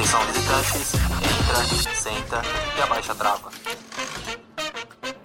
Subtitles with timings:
[0.00, 0.14] Entra,
[1.94, 2.42] senta
[2.78, 3.50] e abaixa a trava.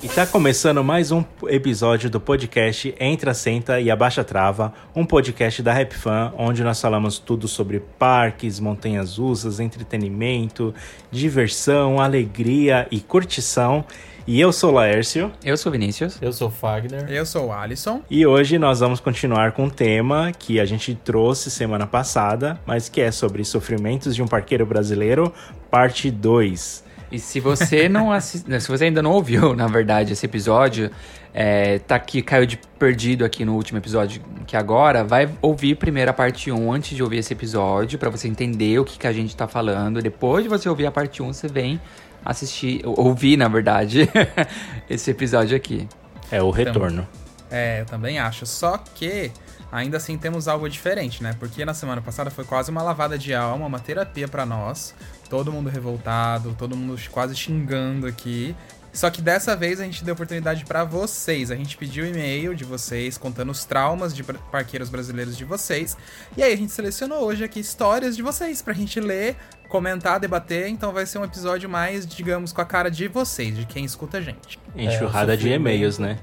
[0.03, 5.63] E tá começando mais um episódio do podcast Entra, Senta e Abaixa Trava, um podcast
[5.63, 10.75] da Rap Fan, onde nós falamos tudo sobre parques, montanhas russas, entretenimento,
[11.09, 13.85] diversão, alegria e curtição.
[14.27, 15.31] E eu sou o Laércio.
[15.43, 16.17] Eu sou o Vinícius.
[16.19, 17.05] Eu sou o Fagner.
[17.07, 18.01] Eu sou o Alisson.
[18.09, 22.89] E hoje nós vamos continuar com um tema que a gente trouxe semana passada, mas
[22.89, 25.31] que é sobre sofrimentos de um parqueiro brasileiro,
[25.69, 26.83] parte 2.
[27.11, 28.47] E se você não assist...
[28.59, 30.89] se você ainda não ouviu, na verdade, esse episódio,
[31.31, 36.09] é, tá aqui, caiu de perdido aqui no último episódio que agora, vai ouvir primeiro
[36.09, 39.13] a parte 1 antes de ouvir esse episódio, para você entender o que, que a
[39.13, 40.01] gente tá falando.
[40.01, 41.79] Depois de você ouvir a parte 1, você vem
[42.25, 44.09] assistir, ouvir, na verdade,
[44.89, 45.87] esse episódio aqui.
[46.31, 47.07] É o retorno.
[47.51, 48.45] É, eu também acho.
[48.45, 49.31] Só que
[49.71, 51.35] ainda assim temos algo diferente, né?
[51.39, 54.95] Porque na semana passada foi quase uma lavada de alma, uma terapia para nós.
[55.29, 58.55] Todo mundo revoltado, todo mundo quase xingando aqui.
[58.95, 61.51] Só que dessa vez a gente deu oportunidade para vocês.
[61.51, 65.97] A gente pediu o e-mail de vocês contando os traumas de parqueiros brasileiros de vocês.
[66.37, 69.35] E aí a gente selecionou hoje aqui histórias de vocês pra gente ler,
[69.75, 70.69] comentar, debater.
[70.69, 74.19] Então vai ser um episódio mais, digamos, com a cara de vocês, de quem escuta
[74.19, 74.57] a gente.
[74.73, 76.17] Enxurrada é, de e-mails, né?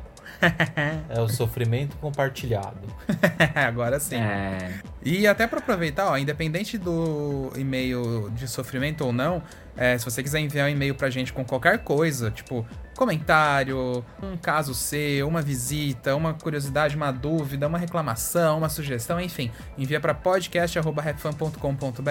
[1.08, 2.80] é o sofrimento compartilhado.
[3.54, 4.16] Agora sim.
[4.16, 4.80] É.
[5.04, 9.42] E até para aproveitar, ó, independente do e-mail de sofrimento ou não,
[9.76, 12.66] é, se você quiser enviar um e-mail pra gente com qualquer coisa, tipo
[13.02, 19.50] comentário, um caso seu, uma visita, uma curiosidade, uma dúvida, uma reclamação, uma sugestão, enfim,
[19.76, 22.10] envia para podcast@refan.com.br.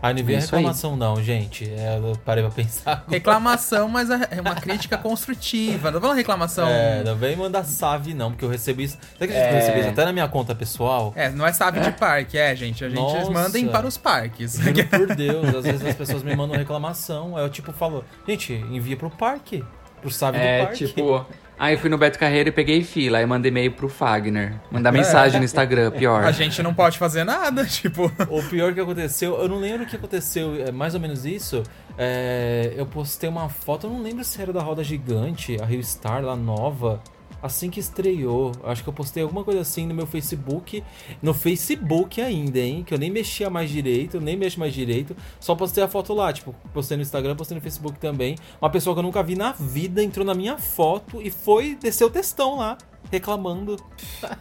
[0.00, 0.98] Ah, não envia reclamação aí.
[0.98, 1.68] não, gente.
[1.70, 3.04] É, eu parei pra pensar.
[3.10, 5.90] Reclamação, mas é uma crítica construtiva.
[5.90, 6.66] Não vamos reclamação.
[6.66, 8.96] É, não vem mandar save não, porque eu recebi isso.
[9.18, 9.48] Você acredita é...
[9.48, 11.12] que eu recebi isso até na minha conta pessoal?
[11.14, 12.82] É, não é save de parque, é, gente.
[12.82, 13.30] A gente Nossa.
[13.30, 14.54] mandem para os parques.
[14.54, 17.36] Juro por Deus, às vezes as pessoas me mandam reclamação.
[17.36, 19.62] Aí eu tipo falo, gente, envia pro parque
[20.00, 20.86] pro sábio é, do parque.
[20.86, 21.26] tipo...
[21.60, 23.18] Aí eu fui no Beto Carreiro e peguei fila.
[23.18, 24.54] Aí mandei e-mail pro Fagner.
[24.70, 26.24] Mandar mensagem no Instagram, pior.
[26.24, 28.10] A gente não pode fazer nada, tipo.
[28.30, 31.62] O pior que aconteceu, eu não lembro o que aconteceu, é mais ou menos isso.
[31.98, 35.84] É, eu postei uma foto, eu não lembro se era da roda gigante, a Rio
[35.84, 37.02] Star lá nova
[37.42, 38.52] assim que estreou.
[38.64, 40.82] Acho que eu postei alguma coisa assim no meu Facebook.
[41.22, 42.84] No Facebook ainda, hein?
[42.84, 45.16] Que eu nem mexia mais direito, nem mexo mais direito.
[45.38, 46.32] Só postei a foto lá.
[46.32, 48.36] Tipo, postei no Instagram, postei no Facebook também.
[48.60, 52.04] Uma pessoa que eu nunca vi na vida entrou na minha foto e foi descer
[52.04, 52.76] o textão lá
[53.10, 53.76] reclamando.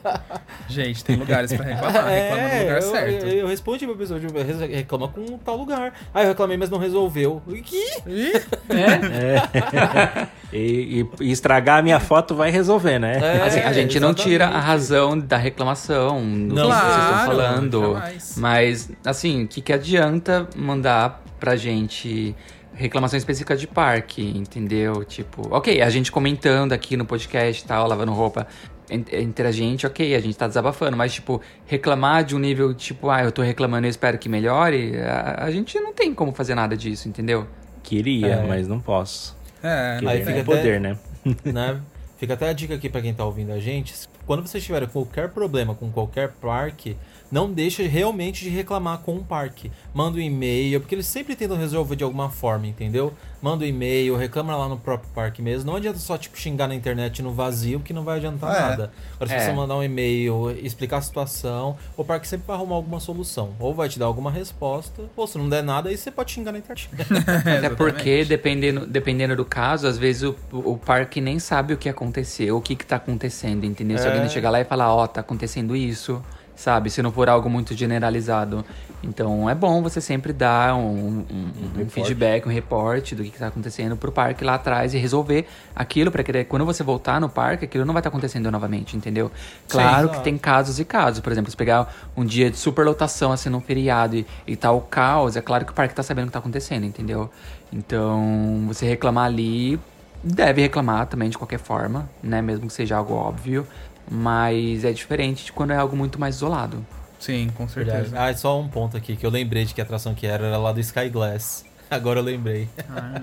[0.68, 1.89] Gente, tem lugares pra reclamar.
[2.10, 3.25] É, reclama no lugar eu, certo.
[3.25, 5.94] Eu, eu respondi pra pessoa, tipo, reclama com tal lugar.
[6.13, 7.42] Aí eu reclamei, mas não resolveu.
[7.63, 7.86] Que?
[8.07, 9.38] É?
[9.75, 10.27] é.
[10.54, 13.18] e, e, estragar a minha foto vai resolver, né?
[13.18, 14.00] É, assim, a gente exatamente.
[14.00, 16.63] não tira a razão da reclamação do não.
[16.63, 18.04] que claro, vocês estão falando.
[18.38, 22.36] Mas, assim, o que, que adianta mandar pra gente
[22.79, 25.03] reclamação específica de parque, entendeu?
[25.03, 28.47] Tipo, ok, a gente comentando aqui no podcast e tal, lavando roupa
[28.91, 33.09] entre a gente, ok, a gente tá desabafando, mas, tipo, reclamar de um nível, tipo,
[33.11, 36.55] ah, eu tô reclamando e espero que melhore, a, a, gente não tem como fazer
[36.55, 37.45] nada disso, entendeu?
[37.83, 38.47] Queria, é.
[38.47, 39.37] mas não posso.
[39.61, 40.97] É, Queria, aí fica é poder, né?
[41.45, 41.79] né?
[42.17, 43.93] Fica até a dica aqui para quem tá ouvindo a gente.
[44.25, 46.97] Quando vocês tiverem qualquer problema com qualquer parque,
[47.31, 49.71] não deixa realmente de reclamar com o parque.
[49.93, 53.13] Manda um e-mail, porque eles sempre tentam resolver de alguma forma, entendeu?
[53.41, 55.69] Manda um e-mail, reclama lá no próprio parque mesmo.
[55.69, 58.59] Não adianta só tipo xingar na internet no vazio, que não vai adiantar é.
[58.59, 58.91] nada.
[59.15, 59.39] Agora, se é.
[59.45, 63.53] você mandar um e-mail, explicar a situação, o parque sempre vai arrumar alguma solução.
[63.59, 66.51] Ou vai te dar alguma resposta, ou se não der nada, aí você pode xingar
[66.51, 66.89] na internet.
[67.57, 71.87] Até porque, dependendo, dependendo do caso, às vezes o, o parque nem sabe o que
[71.87, 73.97] aconteceu, o que, que tá acontecendo, entendeu?
[73.97, 74.11] Se é.
[74.11, 76.21] alguém chegar lá e falar, ó, oh, tá acontecendo isso
[76.59, 76.89] sabe?
[76.89, 78.65] Se não for algo muito generalizado.
[79.01, 83.29] Então é bom você sempre dar um, um, um, um feedback, um reporte do que
[83.29, 87.29] está acontecendo pro parque lá atrás e resolver aquilo para que quando você voltar no
[87.29, 89.31] parque, aquilo não vai estar tá acontecendo novamente, entendeu?
[89.69, 91.21] Claro Sim, que tem casos e casos.
[91.21, 94.81] Por exemplo, se pegar um dia de superlotação assim num feriado e, e tá o
[94.81, 97.29] caos, é claro que o parque tá sabendo o que tá acontecendo, entendeu?
[97.71, 99.79] Então, você reclamar ali
[100.23, 102.41] deve reclamar também de qualquer forma, né?
[102.41, 103.65] Mesmo que seja algo óbvio.
[104.09, 106.85] Mas é diferente de quando é algo muito mais isolado.
[107.19, 108.17] Sim, com certeza.
[108.17, 110.71] Ah, só um ponto aqui que eu lembrei de que atração que era, era lá
[110.71, 111.65] do Sky Glass.
[111.91, 112.67] Agora eu lembrei.
[112.89, 113.21] Ah.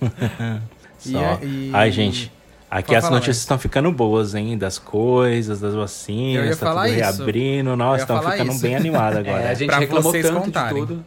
[0.98, 1.38] só.
[1.42, 1.70] E, e...
[1.72, 2.30] Ai, gente.
[2.70, 4.56] Aqui as notícias estão ficando boas, hein?
[4.56, 6.94] Das coisas, das vacinas, tá tudo isso.
[6.94, 7.76] reabrindo.
[7.76, 8.62] Nossa, estão ficando isso.
[8.62, 9.42] bem animadas agora.
[9.44, 10.80] É, a gente pra reclamou tanto contarem.
[10.80, 11.04] de tudo.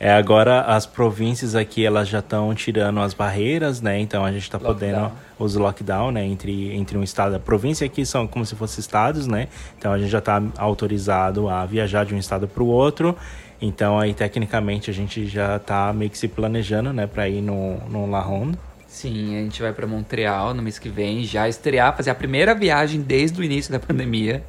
[0.00, 4.00] é, agora as províncias aqui elas já estão tirando as barreiras, né?
[4.00, 6.24] Então a gente está podendo os lockdown, né?
[6.24, 9.48] Entre, entre um estado, a província aqui são como se fossem estados, né?
[9.78, 13.16] Então a gente já está autorizado a viajar de um estado para o outro.
[13.60, 17.06] Então aí tecnicamente a gente já está meio que se planejando, né?
[17.06, 18.58] Para ir no, no La Ronde.
[18.86, 22.54] Sim, a gente vai para Montreal no mês que vem, já estrear, fazer a primeira
[22.54, 24.42] viagem desde o início da pandemia.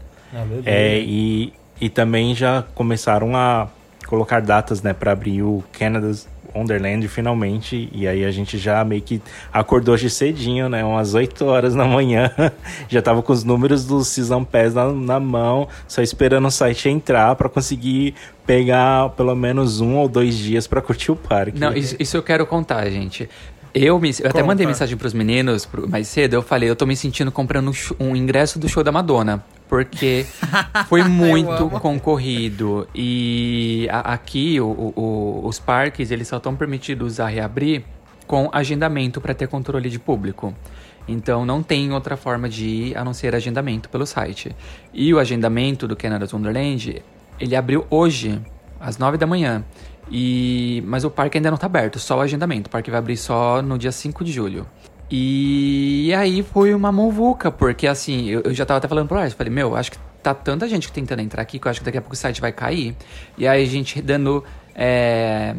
[0.66, 3.68] é, e, e também já começaram a
[4.07, 7.89] colocar datas, né, para abrir o Canada's Wonderland finalmente.
[7.92, 9.21] E aí a gente já meio que
[9.51, 10.83] acordou hoje cedinho, né?
[10.83, 12.31] Umas 8 horas da manhã.
[12.89, 16.89] já tava com os números do Season Pass na, na mão, só esperando o site
[16.89, 18.15] entrar para conseguir
[18.45, 21.59] pegar pelo menos um ou dois dias para curtir o parque.
[21.59, 23.30] Não, isso, isso eu quero contar, gente.
[23.74, 26.33] Eu, me, eu até mandei mensagem pros meninos mais cedo.
[26.33, 29.44] Eu falei, eu tô me sentindo comprando um, um ingresso do show da Madonna.
[29.67, 30.25] Porque
[30.87, 32.87] foi muito concorrido.
[32.95, 37.83] E a, aqui, o, o, os parques, eles só estão permitidos a reabrir
[38.25, 40.53] com agendamento para ter controle de público.
[41.07, 44.53] Então não tem outra forma de ir a não ser agendamento pelo site.
[44.93, 47.01] E o agendamento do Canada's Wonderland,
[47.39, 48.41] ele abriu hoje,
[48.79, 49.63] às 9 da manhã.
[50.11, 52.67] E mas o parque ainda não está aberto, só o agendamento.
[52.67, 54.67] O parque vai abrir só no dia 5 de julho.
[55.09, 59.33] E aí foi uma muvuca, porque assim, eu, eu já tava até falando pro Lars,
[59.33, 61.98] falei, meu, acho que tá tanta gente tentando entrar aqui que eu acho que daqui
[61.98, 62.95] a pouco o site vai cair.
[63.38, 64.44] E aí a gente dando.
[64.75, 65.56] É,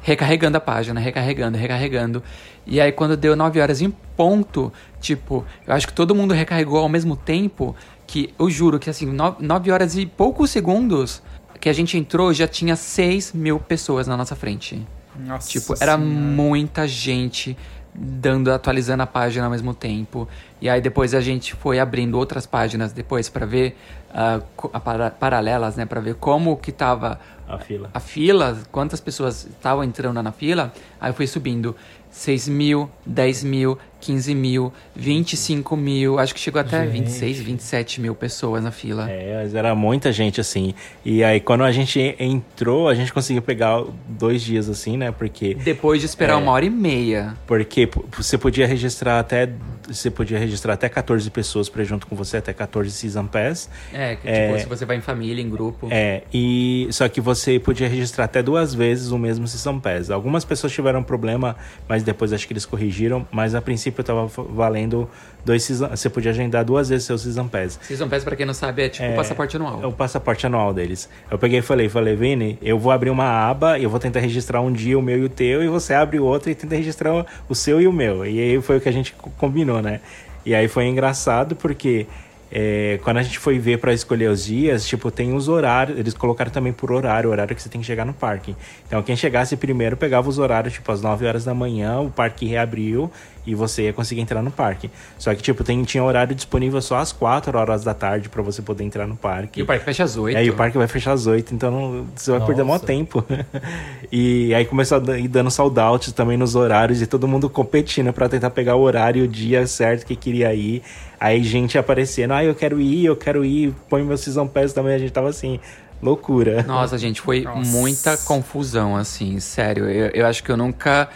[0.00, 2.22] recarregando a página, recarregando, recarregando.
[2.66, 6.78] E aí quando deu 9 horas em ponto, tipo, eu acho que todo mundo recarregou
[6.78, 7.74] ao mesmo tempo,
[8.06, 11.22] que eu juro que assim, 9 horas e poucos segundos
[11.60, 14.86] que a gente entrou, já tinha 6 mil pessoas na nossa frente.
[15.18, 15.98] Nossa tipo, era senhora.
[15.98, 17.56] muita gente
[18.00, 20.28] dando, atualizando a página ao mesmo tempo.
[20.60, 23.76] E aí depois a gente foi abrindo outras páginas depois para ver
[24.10, 27.18] uh, para, paralelas, né, para ver como que tava
[27.48, 27.90] a fila.
[27.94, 30.72] A fila, quantas pessoas estavam entrando na fila.
[31.00, 31.74] Aí foi subindo
[32.10, 36.92] 6 mil, 10 mil, 15 mil, 25 mil, acho que chegou até gente.
[36.92, 39.10] 26, 27 mil pessoas na fila.
[39.10, 40.74] É, mas era muita gente assim.
[41.04, 45.10] E aí quando a gente entrou, a gente conseguiu pegar dois dias assim, né?
[45.10, 45.54] Porque.
[45.54, 47.34] Depois de esperar é, uma hora e meia.
[47.46, 49.48] Porque você podia registrar até.
[49.88, 53.70] Você podia registrar até 14 pessoas para junto com você, até 14 Season Pass.
[53.92, 55.88] É, que, é, tipo, se você vai em família, em grupo.
[55.90, 60.10] É, e só que você podia registrar até duas vezes o mesmo Season Pass.
[60.10, 61.56] Algumas pessoas tiveram problema,
[61.88, 65.08] mas depois acho que eles corrigiram, mas a princípio princípio estava valendo
[65.44, 67.78] dois season, você podia agendar duas vezes seu Season Pass.
[67.82, 69.82] Season Pass, para quem não sabe, é tipo é, o passaporte anual.
[69.82, 71.08] É o passaporte anual deles.
[71.30, 74.60] Eu peguei e falei, falei, Vini, eu vou abrir uma aba, eu vou tentar registrar
[74.60, 77.24] um dia o meu e o teu, e você abre o outro e tenta registrar
[77.48, 78.26] o seu e o meu.
[78.26, 80.00] E aí foi o que a gente combinou, né?
[80.44, 82.06] E aí foi engraçado porque
[82.50, 86.14] é, quando a gente foi ver para escolher os dias, tipo, tem os horários, eles
[86.14, 88.56] colocaram também por horário, o horário que você tem que chegar no parque.
[88.86, 92.46] Então, quem chegasse primeiro pegava os horários, tipo, às 9 horas da manhã, o parque
[92.46, 93.10] reabriu
[93.48, 94.90] e você ia conseguir entrar no parque.
[95.18, 98.60] Só que, tipo, tem, tinha horário disponível só às 4 horas da tarde para você
[98.60, 99.60] poder entrar no parque.
[99.60, 100.36] E o parque fecha às 8.
[100.36, 102.46] É, e o parque vai fechar às 8, então não, você vai Nossa.
[102.46, 103.24] perder maior tempo.
[104.12, 108.12] e aí começou a ir dando sold out também nos horários e todo mundo competindo
[108.12, 110.82] para tentar pegar o horário, o dia certo que queria ir.
[111.18, 114.94] Aí gente aparecendo, ah, eu quero ir, eu quero ir, põe meu Season Pass também,
[114.94, 115.58] a gente tava assim,
[116.02, 116.62] loucura.
[116.64, 117.70] Nossa, gente, foi Nossa.
[117.70, 119.88] muita confusão, assim, sério.
[119.88, 121.08] Eu, eu acho que eu nunca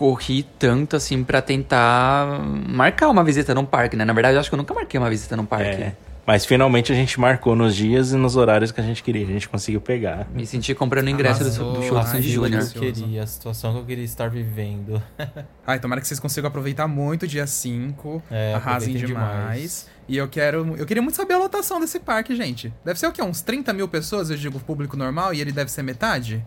[0.00, 2.26] corri tanto assim para tentar
[2.66, 4.04] marcar uma visita num parque, né?
[4.06, 5.82] Na verdade, eu acho que eu nunca marquei uma visita num parque.
[5.82, 5.92] É.
[6.26, 9.26] Mas finalmente a gente marcou nos dias e nos horários que a gente queria.
[9.26, 10.26] A gente conseguiu pegar.
[10.32, 12.62] Me senti comprando ingresso do, do show do Sandy Júnior.
[12.74, 15.02] Eu queria, a situação que eu queria estar vivendo.
[15.66, 18.22] Ai, tomara que vocês consigam aproveitar muito o dia 5.
[18.30, 19.06] É, arrasem demais.
[19.06, 19.88] demais.
[20.08, 20.76] E eu quero.
[20.78, 22.72] Eu queria muito saber a lotação desse parque, gente.
[22.82, 23.22] Deve ser o quê?
[23.22, 26.42] Uns 30 mil pessoas, eu digo, público normal, e ele deve ser metade?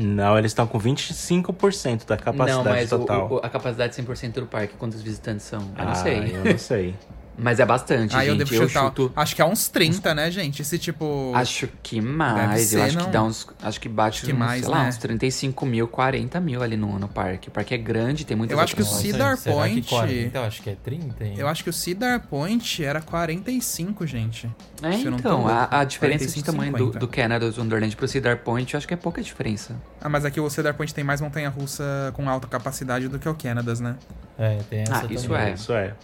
[0.00, 3.28] Não, eles estão com 25% da capacidade não, mas total.
[3.28, 5.60] O, o, a capacidade 100% do parque, quantos visitantes são?
[5.76, 6.36] Eu não ah, sei.
[6.36, 6.94] Eu não sei.
[7.40, 8.40] Mas é bastante, Aí gente.
[8.40, 8.84] eu devo eu chutar.
[8.86, 9.12] chuto...
[9.14, 10.60] Acho que é uns 30, né, gente?
[10.62, 11.30] Esse tipo.
[11.34, 12.62] Acho que mais.
[12.62, 13.04] ser, eu acho não?
[13.04, 13.46] que dá uns.
[13.62, 14.88] Acho que bate Acho que uns, mais, sei lá, né?
[14.88, 17.48] uns 35 mil, 40 mil ali no, no parque.
[17.48, 18.84] O parque é grande, tem muitas Eu acho que o.
[18.84, 20.38] Cedar Será Point- Que 40?
[20.38, 21.34] Eu acho que é 30, hein?
[21.38, 24.50] Eu acho que o Cedar Point era 45, gente.
[24.82, 26.98] É, eu então, a, a diferença de 45, tamanho do, 50.
[26.98, 29.76] do Canada do Wonderland pro Cedar Point, eu acho que é pouca diferença.
[30.00, 33.34] Ah, mas aqui o Cedar Point tem mais montanha-russa com alta capacidade do que o
[33.34, 33.96] Canadas, né?
[34.38, 35.42] É, tem essa Ah, isso também.
[35.42, 35.52] é.
[35.52, 35.94] Isso é.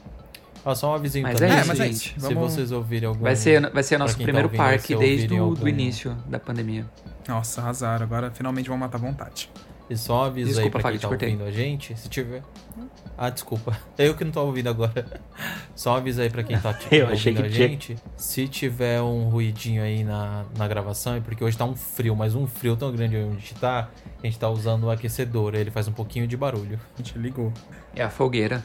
[0.65, 1.53] Ó, só um avisinho Mas também.
[1.53, 1.99] é É, isso, mas é gente.
[1.99, 3.21] Se Vamos- vocês ouvirem algum...
[3.23, 6.87] Vai ser, vai ser nosso tá primeiro ouvindo, parque desde o algum- início da pandemia.
[7.29, 8.05] Nossa, arrasaram.
[8.05, 9.51] Agora finalmente vão matar vontade.
[9.91, 11.29] E só um aviso Desculpa, aí pra Fábio, quem te tá cortei.
[11.33, 12.43] ouvindo a gente, se tiver...
[13.19, 13.77] Ah, desculpa.
[13.99, 15.07] Eu que não tô ouvindo agora.
[15.77, 17.97] Só um aviso aí pra quem tá tipo, Eu achei ouvindo que a tinha- gente.
[18.17, 22.35] Se tiver um ruidinho aí na, na gravação, é porque hoje tá um frio, mas
[22.35, 23.89] um frio tão grande onde a gente tá,
[24.23, 26.81] a gente tá usando o aquecedor, ele faz um pouquinho de barulho.
[26.95, 27.53] A gente ligou.
[27.95, 28.65] É a fogueira.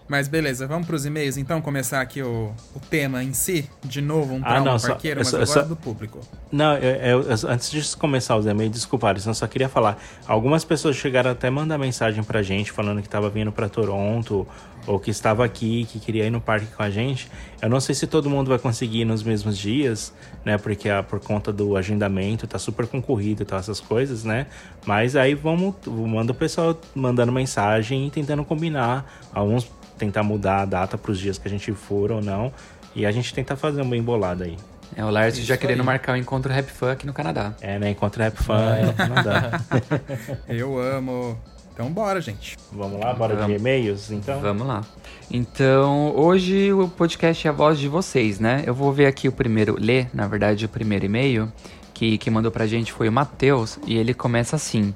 [0.11, 3.69] Mas beleza, vamos pros e-mails então, começar aqui o, o tema em si.
[3.81, 5.75] De novo, um Ah, pra não, um só- parqueiro, eu mas só- agora só- do
[5.77, 6.19] público.
[6.51, 9.97] Não, eu, eu- eu- antes de começar os e-mails, desculpa, Alisson, eu só queria falar.
[10.27, 14.45] Algumas pessoas chegaram até a mandar mensagem pra gente falando que tava vindo pra Toronto
[14.85, 17.31] ou que estava aqui, que queria ir no parque com a gente.
[17.61, 20.11] Eu não sei se todo mundo vai conseguir ir nos mesmos dias,
[20.43, 20.57] né?
[20.57, 24.47] Porque a, por conta do agendamento tá super concorrido e tal, essas coisas, né?
[24.85, 29.09] Mas aí vamos, manda o pessoal mandando mensagem e tentando combinar.
[29.33, 32.51] Alguns tentar mudar a data pros dias que a gente for ou não.
[32.95, 34.57] E a gente tentar fazer uma embolada aí.
[34.95, 35.85] É o Lars já Isso querendo aí.
[35.85, 37.53] marcar o encontro Rap Fun aqui no Canadá.
[37.61, 37.91] É, né?
[37.91, 39.07] Encontro Rap Fan, É.
[39.07, 39.61] não dá.
[40.49, 41.39] Eu amo.
[41.73, 42.57] Então bora, gente.
[42.71, 43.57] Vamos lá, bora de Vamos.
[43.59, 44.41] e-mails, então?
[44.41, 44.83] Vamos lá.
[45.31, 48.63] Então, hoje o podcast é a voz de vocês, né?
[48.65, 51.51] Eu vou ver aqui o primeiro, ler, na verdade, o primeiro e-mail
[51.93, 54.93] que, que mandou pra gente foi o Matheus, e ele começa assim.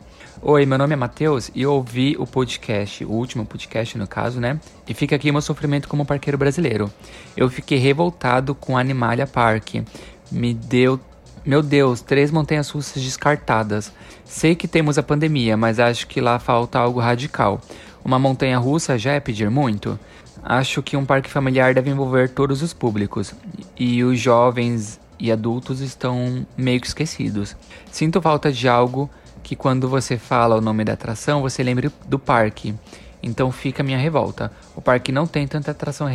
[0.48, 4.40] Oi, meu nome é Matheus e eu ouvi o podcast, o último podcast no caso,
[4.40, 4.60] né?
[4.88, 6.88] E fica aqui meu sofrimento como parqueiro brasileiro.
[7.36, 9.78] Eu fiquei revoltado com a Animalia Park.
[10.32, 11.00] Me deu
[11.44, 13.92] meu Deus, três montanhas russas descartadas.
[14.24, 17.60] Sei que temos a pandemia, mas acho que lá falta algo radical.
[18.04, 20.00] Uma montanha russa já é pedir muito?
[20.44, 23.34] Acho que um parque familiar deve envolver todos os públicos,
[23.75, 27.56] e os jovens e adultos estão meio que esquecidos.
[27.92, 29.10] Sinto falta de algo
[29.46, 32.74] que quando você fala o nome da atração, você lembre do parque.
[33.22, 34.52] Então fica a minha revolta.
[34.75, 36.08] O parque não tem tanta atração,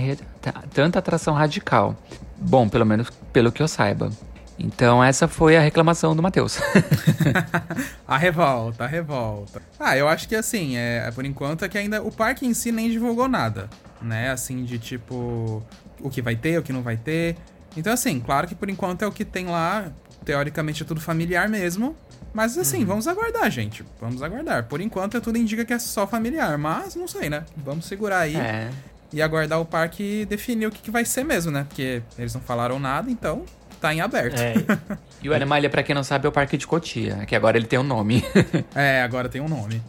[0.74, 1.94] tanta atração radical.
[2.36, 4.10] Bom, pelo menos pelo que eu saiba.
[4.58, 6.58] Então essa foi a reclamação do Matheus.
[8.06, 9.62] A revolta, a revolta.
[9.78, 12.72] Ah, eu acho que assim, é, por enquanto é que ainda o parque em si
[12.72, 13.70] nem divulgou nada,
[14.02, 14.32] né?
[14.32, 15.62] Assim, de tipo,
[16.00, 17.36] o que vai ter, o que não vai ter.
[17.76, 19.92] Então, assim, claro que por enquanto é o que tem lá,
[20.30, 21.96] teoricamente é tudo familiar mesmo.
[22.32, 23.84] Mas assim, vamos aguardar, gente.
[24.00, 24.64] Vamos aguardar.
[24.64, 27.44] Por enquanto é tudo indica que é só familiar, mas não sei, né?
[27.56, 28.70] Vamos segurar aí é.
[29.12, 31.64] e aguardar o parque definir o que, que vai ser mesmo, né?
[31.68, 33.44] Porque eles não falaram nada, então
[33.80, 34.38] tá em aberto.
[34.38, 34.54] É,
[35.20, 37.66] E o Animalia, pra quem não sabe, é o Parque de Cotia, que agora ele
[37.66, 38.24] tem um nome.
[38.72, 39.82] É, agora tem um nome.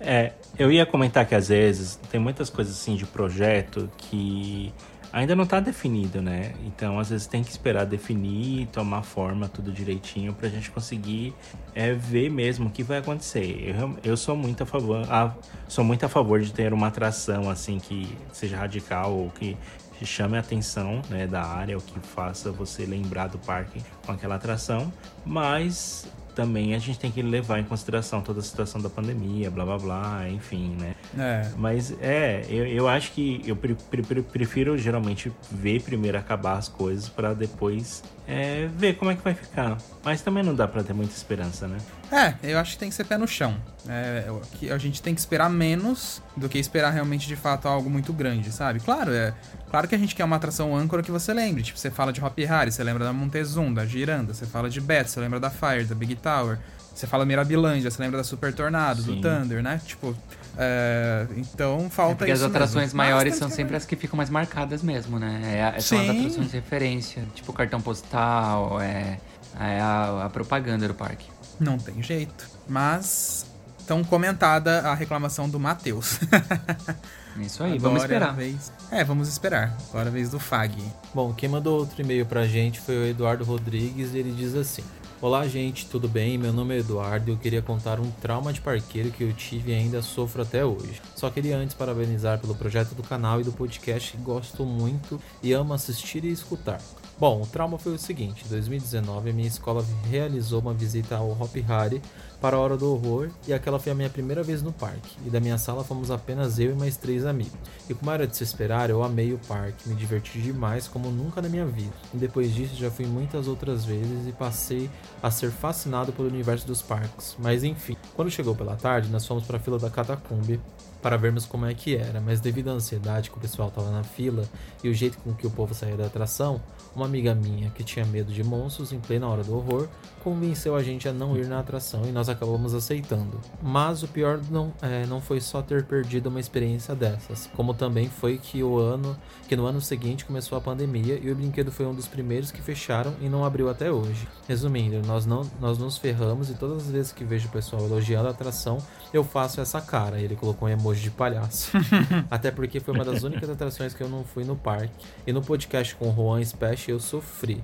[0.00, 4.74] é, eu ia comentar que às vezes tem muitas coisas assim de projeto que
[5.12, 6.52] ainda não tá definido, né?
[6.64, 11.34] Então às vezes tem que esperar definir, tomar forma tudo direitinho pra gente conseguir
[11.74, 13.74] é, ver mesmo o que vai acontecer.
[13.78, 15.34] Eu, eu sou muito a favor, a-
[15.68, 19.56] sou muito a favor de ter uma atração assim que seja radical ou que
[20.04, 24.34] chame a atenção né, da área, o que faça você lembrar do parque com aquela
[24.34, 24.92] atração,
[25.24, 29.64] mas também a gente tem que levar em consideração toda a situação da pandemia, blá
[29.64, 30.94] blá blá, enfim, né?
[31.18, 31.50] É.
[31.56, 36.56] Mas é, eu, eu acho que eu pre- pre- pre- prefiro geralmente ver primeiro acabar
[36.58, 39.78] as coisas para depois é, ver como é que vai ficar.
[40.04, 41.78] Mas também não dá para ter muita esperança, né?
[42.10, 43.56] É, eu acho que tem que ser pé no chão.
[43.88, 47.90] É, que a gente tem que esperar menos do que esperar realmente de fato algo
[47.90, 48.80] muito grande, sabe?
[48.80, 49.34] Claro, é.
[49.70, 51.62] Claro que a gente quer uma atração âncora que você lembre.
[51.62, 54.34] Tipo, você fala de Hop Harry, você lembra da Montezum, da Giranda.
[54.34, 56.58] Você fala de Beth, você lembra da Fire, da Big Tower.
[56.94, 59.20] Você fala Mirabilândia, você lembra da Super Tornado, do Sim.
[59.20, 59.80] Thunder, né?
[59.84, 60.14] Tipo,
[60.58, 62.96] é, então É falta porque as isso atrações mesmo.
[62.98, 65.40] maiores são sempre as que ficam mais marcadas mesmo, né?
[65.44, 66.18] É, a- são as Sim.
[66.20, 69.18] atrações de referência, tipo cartão postal, é,
[69.60, 71.26] é a, a propaganda do parque.
[71.60, 72.46] Não tem jeito.
[72.68, 73.46] Mas
[73.86, 76.18] tão comentada a reclamação do Matheus.
[77.40, 78.28] Isso aí, Agora vamos esperar.
[78.30, 78.72] É, vez...
[78.90, 79.76] é, vamos esperar.
[79.88, 80.76] Agora é a vez do Fag.
[81.14, 84.84] Bom, quem mandou outro e-mail pra gente foi o Eduardo Rodrigues e ele diz assim:
[85.22, 86.36] Olá, gente, tudo bem?
[86.36, 89.70] Meu nome é Eduardo e eu queria contar um trauma de parqueiro que eu tive
[89.70, 91.00] e ainda sofro até hoje.
[91.14, 95.52] Só queria antes parabenizar pelo projeto do canal e do podcast que gosto muito e
[95.52, 96.80] amo assistir e escutar.
[97.20, 101.30] Bom, o trauma foi o seguinte: em 2019 a minha escola realizou uma visita ao
[101.40, 102.02] Hop Harry
[102.42, 105.16] para a Hora do Horror e aquela foi a minha primeira vez no parque.
[105.24, 107.52] E da minha sala fomos apenas eu e mais três amigos.
[107.88, 111.40] E como era de se esperar, eu amei o parque, me diverti demais como nunca
[111.40, 111.92] na minha vida.
[112.12, 114.90] E depois disso já fui muitas outras vezes e passei
[115.22, 117.36] a ser fascinado pelo universo dos parques.
[117.38, 120.58] Mas enfim, quando chegou pela tarde, nós fomos para a fila da Catacumbi
[121.00, 124.04] para vermos como é que era, mas devido à ansiedade que o pessoal estava na
[124.04, 124.48] fila
[124.84, 126.62] e o jeito com que o povo saía da atração,
[126.94, 129.88] uma amiga minha que tinha medo de monstros em plena hora do horror
[130.22, 133.40] convenceu a gente a não ir na atração e nós acabamos aceitando.
[133.60, 138.08] Mas o pior não, é, não foi só ter perdido uma experiência dessas, como também
[138.08, 139.16] foi que o ano
[139.48, 142.62] que no ano seguinte começou a pandemia e o brinquedo foi um dos primeiros que
[142.62, 144.28] fecharam e não abriu até hoje.
[144.48, 148.28] Resumindo, nós não nós nos ferramos e todas as vezes que vejo o pessoal elogiando
[148.28, 148.78] a atração,
[149.12, 150.20] eu faço essa cara.
[150.20, 151.72] Ele colocou um emoji de palhaço.
[152.30, 154.92] até porque foi uma das únicas atrações que eu não fui no parque.
[155.26, 157.62] E no podcast com o Juan Special eu sofri.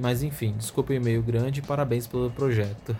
[0.00, 2.96] Mas enfim, desculpa o e-mail grande e parabéns pelo projeto.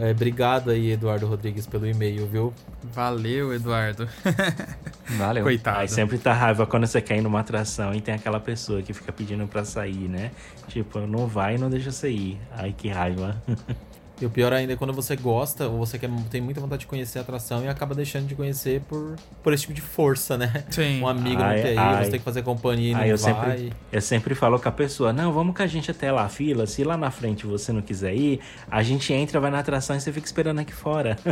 [0.00, 2.54] É, obrigado aí, Eduardo Rodrigues, pelo e-mail, viu?
[2.82, 4.08] Valeu, Eduardo.
[5.16, 5.42] Valeu.
[5.42, 5.80] Coitado.
[5.80, 8.92] Aí sempre tá raiva quando você quer ir numa atração e tem aquela pessoa que
[8.92, 10.30] fica pedindo pra sair, né?
[10.68, 12.40] Tipo, não vai e não deixa você ir.
[12.52, 13.40] Ai, que raiva.
[14.20, 16.86] E o pior ainda é quando você gosta ou você quer, tem muita vontade de
[16.86, 20.64] conhecer a atração e acaba deixando de conhecer por, por esse tipo de força, né?
[20.70, 21.02] Sim.
[21.02, 23.18] Um amigo ai, não quer ir, você tem que fazer companhia e ai, não eu
[23.18, 23.58] vai.
[23.58, 26.28] Sempre, eu sempre falo com a pessoa, não, vamos com a gente até lá a
[26.30, 29.94] fila, se lá na frente você não quiser ir, a gente entra, vai na atração
[29.94, 31.16] e você fica esperando aqui fora.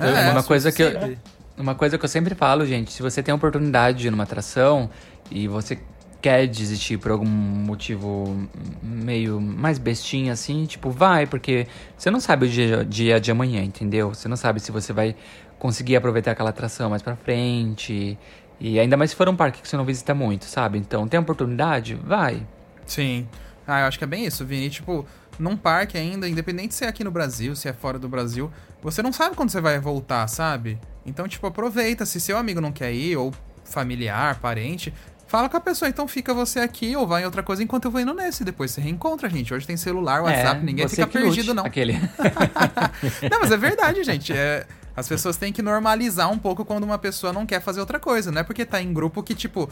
[0.00, 1.16] É, uma coisa que eu,
[1.56, 4.24] uma coisa que eu sempre falo, gente, se você tem a oportunidade de ir numa
[4.24, 4.90] atração
[5.30, 5.78] e você
[6.24, 8.48] quer desistir por algum motivo
[8.82, 11.66] meio mais bestinha assim, tipo, vai, porque
[11.98, 14.08] você não sabe o dia, dia de amanhã, entendeu?
[14.08, 15.14] Você não sabe se você vai
[15.58, 18.18] conseguir aproveitar aquela atração mais pra frente.
[18.58, 20.78] E ainda mais se for um parque que você não visita muito, sabe?
[20.78, 21.94] Então, tem oportunidade?
[21.94, 22.46] Vai.
[22.86, 23.28] Sim.
[23.66, 24.70] Ah, eu acho que é bem isso, Vini.
[24.70, 25.04] Tipo,
[25.38, 28.50] num parque ainda, independente se é aqui no Brasil, se é fora do Brasil,
[28.82, 30.78] você não sabe quando você vai voltar, sabe?
[31.04, 32.06] Então, tipo, aproveita.
[32.06, 33.30] Se seu amigo não quer ir, ou
[33.62, 34.92] familiar, parente,
[35.34, 37.90] Fala com a pessoa, então fica você aqui ou vai em outra coisa enquanto eu
[37.90, 38.44] vou indo nesse.
[38.44, 39.52] Depois você reencontra, gente.
[39.52, 41.54] Hoje tem celular, WhatsApp, é, ninguém fica perdido, lute.
[41.54, 41.64] não.
[41.64, 41.94] Aquele.
[43.28, 44.32] não, mas é verdade, gente.
[44.32, 44.64] É,
[44.96, 48.30] as pessoas têm que normalizar um pouco quando uma pessoa não quer fazer outra coisa.
[48.30, 49.68] Não é porque tá em grupo que, tipo.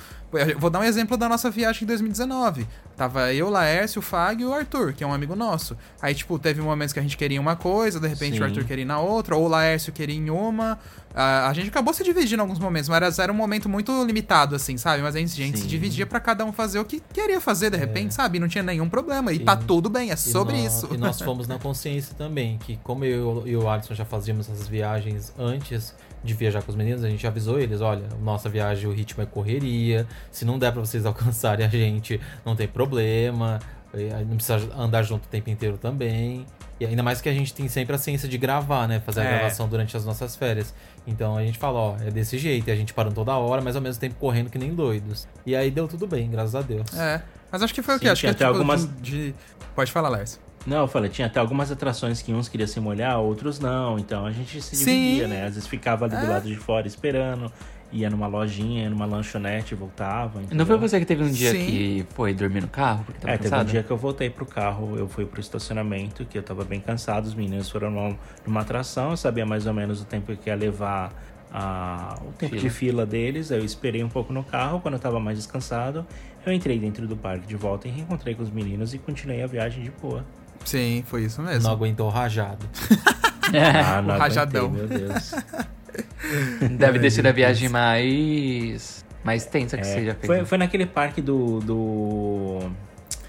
[0.59, 2.66] Vou dar um exemplo da nossa viagem em 2019.
[2.96, 5.77] Tava eu, Laércio, o Fag e o Arthur, que é um amigo nosso.
[6.01, 8.42] Aí, tipo, teve momentos que a gente queria uma coisa, de repente Sim.
[8.42, 10.77] o Arthur queria ir na outra, ou o Laércio queria em uma.
[11.14, 14.55] A, a gente acabou se dividindo em alguns momentos, mas era um momento muito limitado,
[14.55, 15.03] assim, sabe?
[15.03, 17.70] Mas a gente, a gente se dividia para cada um fazer o que queria fazer,
[17.70, 17.81] de é.
[17.81, 18.11] repente, é.
[18.11, 18.38] sabe?
[18.38, 19.33] Não tinha nenhum problema.
[19.33, 20.88] E, e tá tudo bem, é sobre nós, isso.
[20.92, 24.68] E nós fomos na consciência também, que como eu e o Alisson já fazíamos essas
[24.68, 25.94] viagens antes
[26.25, 29.27] de viajar com os meninos, a gente avisou eles, olha, nossa viagem, o ritmo é
[29.27, 33.59] correria, se não der para vocês alcançarem a gente, não tem problema,
[34.27, 36.46] não precisa andar junto o tempo inteiro também.
[36.83, 38.99] E ainda mais que a gente tem sempre a ciência de gravar, né?
[38.99, 39.38] Fazer a é.
[39.38, 40.75] gravação durante as nossas férias.
[41.07, 42.68] Então a gente fala, ó, é desse jeito.
[42.68, 45.29] E a gente parando toda hora, mas ao mesmo tempo correndo que nem doidos.
[45.47, 46.92] E aí deu tudo bem, graças a Deus.
[46.99, 47.23] É.
[47.53, 48.09] Mas acho que foi o quê?
[48.09, 48.88] Acho que até tipo, algumas...
[49.01, 49.33] de...
[49.77, 50.40] Pode falar, Lars.
[50.66, 53.97] Não, eu falei, tinha até algumas atrações que uns queriam se molhar, outros não.
[53.97, 55.31] Então a gente se dividia, Sim.
[55.31, 55.45] né?
[55.47, 56.29] Às vezes ficava ali do é.
[56.29, 57.53] lado de fora esperando
[57.92, 60.40] ia numa lojinha, ia numa lanchonete, voltava.
[60.40, 60.59] Entendeu?
[60.59, 61.66] Não foi você que teve um dia Sim.
[61.66, 63.05] que foi dormir no carro?
[63.05, 63.59] Porque tava é, cansado?
[63.59, 66.64] teve um dia que eu voltei pro carro, eu fui pro estacionamento, que eu tava
[66.64, 70.35] bem cansado, os meninos foram numa, numa atração, eu sabia mais ou menos o tempo
[70.35, 71.12] que ia levar
[71.52, 72.61] a, o tempo fila.
[72.62, 76.07] de fila deles, eu esperei um pouco no carro, quando eu tava mais descansado,
[76.46, 79.46] eu entrei dentro do parque de volta e reencontrei com os meninos e continuei a
[79.46, 80.24] viagem de boa.
[80.64, 81.64] Sim, foi isso mesmo.
[81.64, 82.66] Não aguentou o rajado.
[83.85, 84.70] ah, não o rajadão.
[84.70, 85.35] meu Deus.
[86.78, 89.05] Deve ter sido a viagem mais.
[89.24, 90.26] mais tensa que é, você já fez.
[90.26, 91.61] Foi, foi naquele parque do.
[91.61, 92.59] do.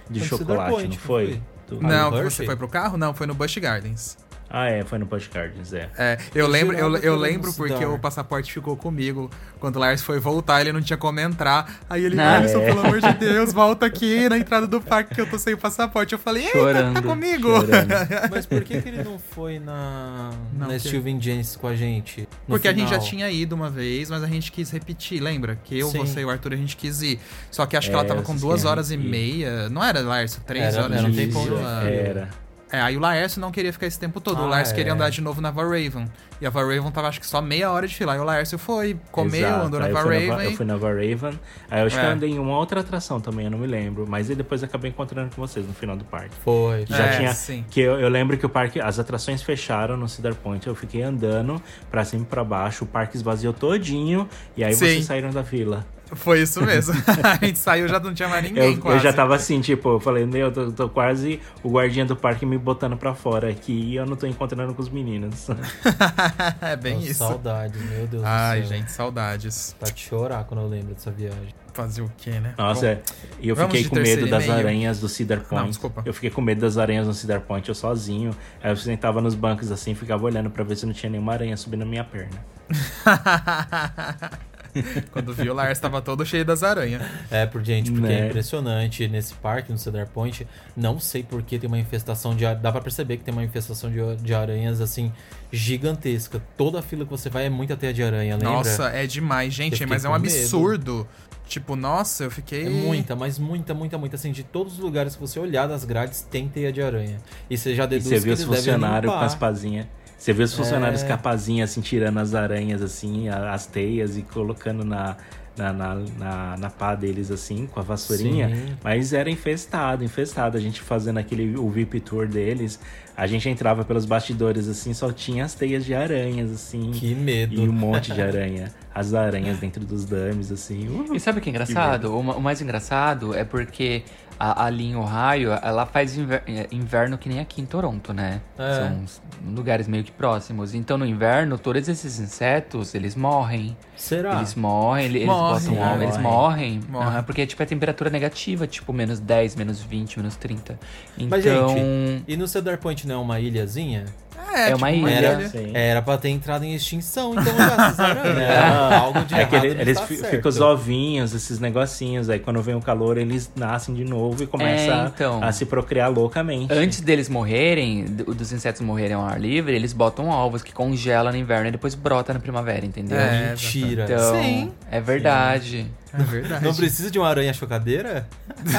[0.10, 1.42] de chocolate, Point, não foi?
[1.68, 1.80] foi?
[1.80, 2.98] Não, você foi pro carro?
[2.98, 4.18] Não, foi no Busch Gardens.
[4.56, 5.90] Ah, é, foi no Postcards, é.
[5.98, 9.28] É, eu lembro, eu, eu lembro porque o passaporte ficou comigo.
[9.60, 11.80] Quando o Lars foi voltar, ele não tinha como entrar.
[11.90, 12.66] Aí ele, ah, Alisson, é.
[12.68, 15.58] pelo amor de Deus, volta aqui na entrada do parque que eu tô sem o
[15.58, 16.14] passaporte.
[16.14, 16.52] Eu falei, ei,
[16.94, 17.50] tá comigo.
[18.30, 22.30] Mas por que, que ele não foi na, não, na Steven Genesis com a gente?
[22.46, 22.86] Porque final?
[22.86, 25.58] a gente já tinha ido uma vez, mas a gente quis repetir, lembra?
[25.64, 25.98] Que eu, Sim.
[25.98, 27.20] você e o Arthur, a gente quis ir.
[27.50, 29.68] Só que acho é, que ela tava com duas horas e meia.
[29.70, 30.40] Não era, Lars?
[30.46, 31.40] Três era, horas de tempo.
[31.84, 32.43] Era.
[32.74, 34.42] É, aí o Laércio não queria ficar esse tempo todo.
[34.42, 34.76] Ah, o Laércio é.
[34.76, 36.08] queria andar de novo na Valraven.
[36.42, 38.14] E a Valraven tava, acho que só meia hora de fila.
[38.14, 40.42] Aí o Laércio foi, comeu, Exato, andou na aí eu.
[40.42, 41.40] Eu fui na Valraven.
[41.70, 42.08] Aí eu acho que É.
[42.08, 44.08] eu andei em uma outra atração também, eu não me lembro.
[44.10, 46.34] Mas aí depois acabei encontrando com vocês no final do parque.
[46.44, 46.84] Foi.
[46.90, 47.34] Já É, tinha.
[47.36, 47.64] sim.
[47.70, 48.82] Que eu, eu lembro que o parque.
[48.82, 50.66] As atrações fecharam no Cedar Point.
[50.66, 52.86] Eu fiquei andando pra cima e pra baixo.
[52.86, 54.28] O parque esvaziou todinho.
[54.58, 54.80] E aí Sim.
[54.80, 55.86] vocês saíram da fila.
[56.16, 56.94] Foi isso mesmo.
[57.24, 58.98] a gente saiu já não tinha mais ninguém Eu, quase.
[58.98, 62.16] eu já tava assim, tipo, eu falei, meu, eu tô, tô quase o guardinha do
[62.16, 65.48] parque me botando pra fora aqui e eu não tô encontrando com os meninos.
[66.62, 67.20] é bem Nossa, isso.
[67.20, 68.78] Saudades, meu Deus Ai, do céu.
[68.78, 69.76] gente, saudades.
[69.80, 71.54] Tá de chorar quando eu lembro dessa viagem.
[71.74, 72.54] Fazer o quê, né?
[72.56, 73.02] Nossa, Bom, é.
[73.40, 74.60] E eu fiquei com medo das e-mail.
[74.60, 75.70] aranhas do Cedar Point.
[75.70, 76.04] desculpa.
[76.06, 78.30] Eu fiquei com medo das aranhas no Cedar Point, eu sozinho.
[78.62, 81.58] Aí eu sentava nos bancos assim, ficava olhando pra ver se não tinha nenhuma aranha
[81.58, 82.46] subindo na minha perna.
[85.12, 87.02] Quando viu, o Lars tava todo cheio das aranhas.
[87.30, 88.22] É, por gente, porque Né?
[88.22, 90.48] é impressionante nesse parque, no Cedar Point.
[90.76, 92.44] Não sei por que tem uma infestação de.
[92.56, 95.12] Dá pra perceber que tem uma infestação de, de aranhas, assim,
[95.52, 96.42] gigantesca.
[96.58, 98.50] Toda a fila que você vai é muita teia de aranha, lembra?
[98.52, 100.34] Nossa, é demais, gente, mas é um com medo.
[100.34, 101.08] absurdo.
[101.48, 102.66] Tipo, nossa, eu fiquei.
[102.66, 104.16] É muita, mas muita, muita, muita.
[104.16, 107.18] Assim, de todos os lugares que você olhar das grades, tem teia de aranha.
[107.50, 109.86] E você já E deduz você que viu os eles devem funcionários com as pazinhas.
[110.24, 111.18] Você viu os funcionários É.
[111.18, 115.18] pazinha, assim, tirando as aranhas, assim, as teias e colocando na,
[115.58, 118.48] na, na, na, na pá deles, assim, com a vassourinha.
[118.48, 118.74] Sim.
[118.82, 120.58] Mas era infestado, infestado.
[120.58, 122.80] A gente fazendo aquele o VIP tour deles,
[123.18, 126.92] a gente entrava pelos bastidores, assim, só tinha as teias de aranhas, assim.
[126.92, 127.56] Que medo.
[127.56, 128.72] E um monte de aranha.
[128.96, 130.88] As aranhas dentro dos dummies, assim.
[130.88, 132.16] Uh, E sabe o que é engraçado?
[132.18, 134.04] O, ma- o mais engraçado é porque
[134.40, 138.42] a, ali em Ohio, ela faz inver- é, inverno que nem aqui em Toronto, né?
[138.58, 138.76] É.
[138.76, 139.22] São uns
[139.56, 140.76] lugares meio que próximos.
[140.76, 143.76] Então no inverno, todos esses insetos, eles morrem.
[143.96, 144.36] Será?
[144.38, 146.80] Eles morrem, ele- eles Morrem, botam ovo, eles morrem.
[146.90, 147.24] morrem.
[147.24, 150.78] Porque tipo, é temperatura negativa, tipo menos 10, menos 20, menos 30.
[151.18, 154.06] Então, Mas, gente, e no Cedar Point não é uma ilhazinha?
[154.54, 155.16] É, É uma tipo, ilha.
[155.28, 155.72] Era, Sim.
[155.74, 158.50] era pra ter entrado em extinção, então já, essas aranhas.
[158.50, 160.26] Ah, Algo de é que ele- eles certo.
[160.30, 162.30] ficam os ovinhos, esses negocinhos.
[162.30, 165.44] Aí quando vem o calor, eles nascem de novo e começam É, então.
[165.44, 166.72] a se procriar loucamente.
[166.74, 171.38] Antes deles morrerem, dos insetos morrerem ao ar livre, eles botam ovos que congelam no
[171.38, 173.18] inverno e depois brota na primavera, entendeu?
[173.20, 174.04] É, Mentira.
[174.06, 174.72] Então, Sim.
[174.92, 175.86] é verdade.
[176.14, 176.64] É verdade.
[176.64, 178.28] Não precisa de uma aranha chocadeira?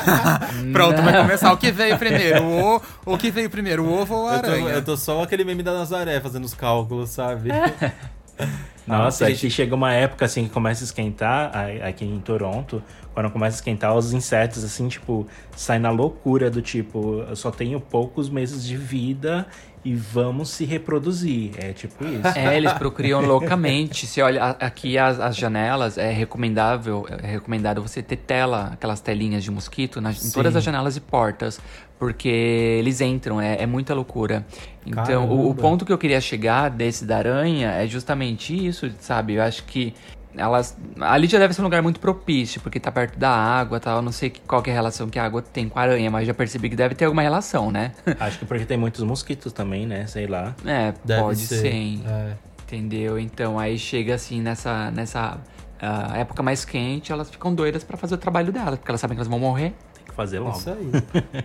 [0.73, 1.53] Pronto, vai começar.
[1.53, 2.44] O que veio primeiro?
[2.44, 4.68] O, o que veio primeiro, o ovo ou a Eu tô, aranha?
[4.70, 7.51] eu tô só aquele meme da Nazaré fazendo os cálculos, sabe?
[8.87, 11.53] Nossa, Ah, aqui chega uma época assim que começa a esquentar,
[11.87, 12.83] aqui em Toronto,
[13.14, 17.51] quando começa a esquentar, os insetos, assim, tipo, saem na loucura do tipo, eu só
[17.51, 19.47] tenho poucos meses de vida
[19.85, 21.53] e vamos se reproduzir.
[21.59, 22.27] É tipo isso.
[22.38, 24.07] É, eles procriam loucamente.
[24.07, 29.44] Se olha aqui as, as janelas, é recomendável, é recomendado você ter tela, aquelas telinhas
[29.44, 31.61] de mosquito nas, em todas as janelas e portas,
[31.99, 34.47] porque eles entram, é, é muita loucura.
[34.87, 39.35] Então, o, o ponto que eu queria chegar desse da aranha é justamente isso, sabe?
[39.35, 39.94] Eu acho que
[40.37, 40.77] elas.
[41.01, 43.97] Ali já deve ser um lugar muito propício, porque tá perto da água tal.
[43.97, 45.83] Eu não sei que- qual que é a relação que a água tem com a
[45.83, 47.92] aranha, mas já percebi que deve ter alguma relação, né?
[48.20, 50.07] Acho que porque tem muitos mosquitos também, né?
[50.07, 50.55] Sei lá.
[50.64, 51.57] É, Deve pode ser.
[51.57, 52.01] ser.
[52.07, 52.33] É.
[52.64, 53.18] Entendeu?
[53.18, 55.38] Então aí chega assim nessa, nessa
[55.81, 59.14] ah, época mais quente, elas ficam doidas pra fazer o trabalho delas, porque elas sabem
[59.16, 59.75] que elas vão morrer.
[59.94, 60.57] Tem que fazer logo.
[60.59, 60.90] Isso aí.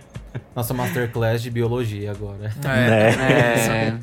[0.56, 2.50] Nossa masterclass de biologia agora.
[2.64, 3.90] É.
[3.90, 3.98] É,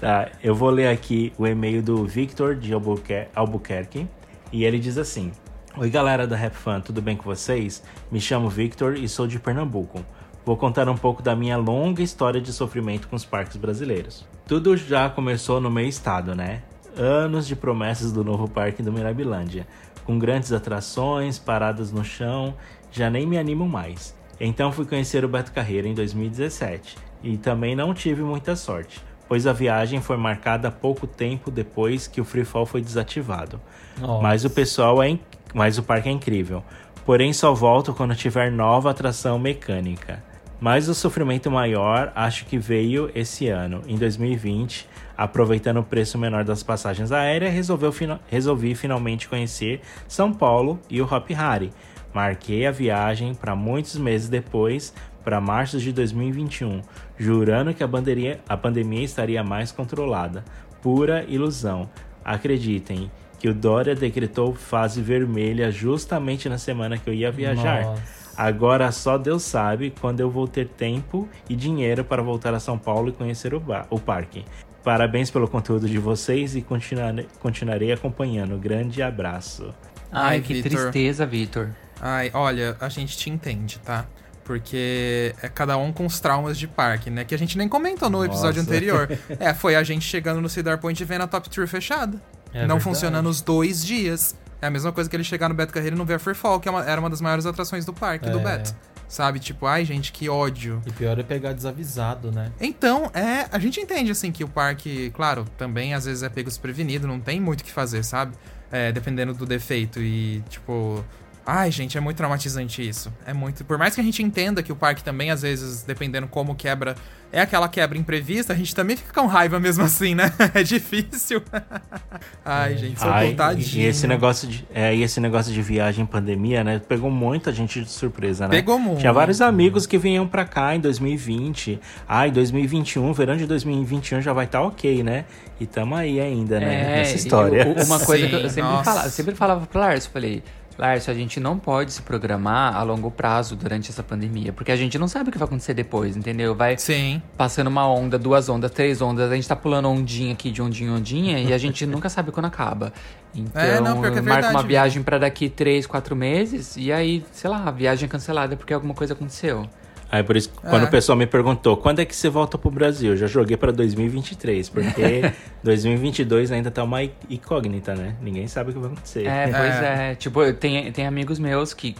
[0.00, 4.06] Tá, eu vou ler aqui o e-mail do Victor de Albuquer- Albuquerque
[4.52, 5.32] e ele diz assim:
[5.76, 7.82] Oi galera da Rap Fan, tudo bem com vocês?
[8.10, 10.04] Me chamo Victor e sou de Pernambuco.
[10.44, 14.26] Vou contar um pouco da minha longa história de sofrimento com os parques brasileiros.
[14.46, 16.62] Tudo já começou no meu estado, né?
[16.96, 19.66] Anos de promessas do novo parque do Mirabilândia,
[20.04, 22.54] com grandes atrações, paradas no chão,
[22.90, 24.14] já nem me animo mais.
[24.40, 29.00] Então fui conhecer o Beto Carreiro em 2017 e também não tive muita sorte,
[29.32, 33.58] pois a viagem foi marcada pouco tempo depois que o Free Fall foi desativado.
[33.98, 34.20] Nossa.
[34.22, 35.18] Mas o pessoal é,
[35.54, 36.62] mas o parque é incrível.
[37.06, 40.22] Porém só volto quando tiver nova atração mecânica.
[40.60, 46.44] Mas o sofrimento maior acho que veio esse ano, em 2020, aproveitando o preço menor
[46.44, 51.72] das passagens aéreas, resolveu fina- resolvi finalmente conhecer São Paulo e o Hop Hari.
[52.12, 54.92] Marquei a viagem para muitos meses depois,
[55.24, 56.82] para março de 2021,
[57.18, 60.44] jurando que a, bandeirinha- a pandemia estaria mais controlada.
[60.82, 61.88] Pura ilusão.
[62.24, 67.82] Acreditem que o Dória decretou fase vermelha justamente na semana que eu ia viajar.
[67.84, 68.02] Nossa.
[68.36, 72.78] Agora só Deus sabe quando eu vou ter tempo e dinheiro para voltar a São
[72.78, 74.44] Paulo e conhecer o, ba- o parque.
[74.82, 78.56] Parabéns pelo conteúdo de vocês e continuare- continuarei acompanhando.
[78.58, 79.74] Grande abraço.
[80.10, 80.70] Ai, Ai, que Vitor.
[80.70, 81.70] tristeza, Vitor.
[82.00, 84.06] Ai, olha, a gente te entende, tá?
[84.44, 87.24] Porque é cada um com os traumas de parque, né?
[87.24, 88.74] Que a gente nem comentou no episódio Nossa.
[88.74, 89.08] anterior.
[89.38, 92.20] é, foi a gente chegando no Cedar Point e vendo a Top Tour fechada.
[92.52, 92.84] É não verdade.
[92.84, 94.34] funcionando os dois dias.
[94.60, 96.34] É a mesma coisa que ele chegar no Beto Carreiro e não ver a Free
[96.34, 98.30] Fall, que é uma, era uma das maiores atrações do parque, é.
[98.30, 98.72] do Beto.
[99.08, 99.40] Sabe?
[99.40, 100.80] Tipo, ai, gente, que ódio.
[100.86, 102.50] E pior é pegar desavisado, né?
[102.60, 103.46] Então, é.
[103.50, 107.20] A gente entende, assim, que o parque, claro, também às vezes é pego desprevenido, não
[107.20, 108.34] tem muito o que fazer, sabe?
[108.70, 110.00] É, dependendo do defeito.
[110.00, 111.04] E, tipo.
[111.44, 113.12] Ai, gente, é muito traumatizante isso.
[113.26, 113.64] É muito.
[113.64, 116.94] Por mais que a gente entenda que o parque também, às vezes, dependendo como quebra,
[117.32, 120.32] é aquela quebra imprevista, a gente também fica com raiva mesmo assim, né?
[120.54, 121.42] É difícil.
[122.44, 126.62] Ai, gente, sou Ai, E esse negócio de, é, e esse negócio de viagem pandemia,
[126.62, 126.80] né?
[126.86, 128.50] Pegou muita gente de surpresa, né?
[128.50, 129.00] Pegou muito.
[129.00, 131.80] Tinha vários amigos que vinham pra cá em 2020.
[132.06, 135.24] Ai, 2021, verão de 2021 já vai estar tá ok, né?
[135.58, 136.74] E tamo aí ainda, né?
[136.74, 137.62] É, Nessa história.
[137.62, 140.42] Eu, uma coisa Sim, que eu sempre falava, sempre falava pro Lars, falei
[140.78, 144.76] Lárcio, a gente não pode se programar a longo prazo durante essa pandemia, porque a
[144.76, 146.54] gente não sabe o que vai acontecer depois, entendeu?
[146.54, 147.22] Vai Sim.
[147.36, 150.90] passando uma onda, duas ondas, três ondas, a gente tá pulando ondinha aqui de ondinha
[150.90, 152.92] em ondinha e a gente nunca sabe quando acaba.
[153.34, 157.48] Então, é, não, é marca uma viagem para daqui três, quatro meses e aí, sei
[157.48, 159.68] lá, a viagem é cancelada porque alguma coisa aconteceu.
[160.12, 160.84] Aí por isso, quando é.
[160.84, 163.12] o pessoal me perguntou, quando é que você volta pro Brasil?
[163.12, 165.32] Eu já joguei para 2023, porque
[165.64, 168.14] 2022 ainda tá uma incógnita, né?
[168.20, 169.26] Ninguém sabe o que vai acontecer.
[169.26, 170.12] É, pois é.
[170.12, 170.14] é.
[170.14, 171.96] Tipo, tem, tem amigos meus que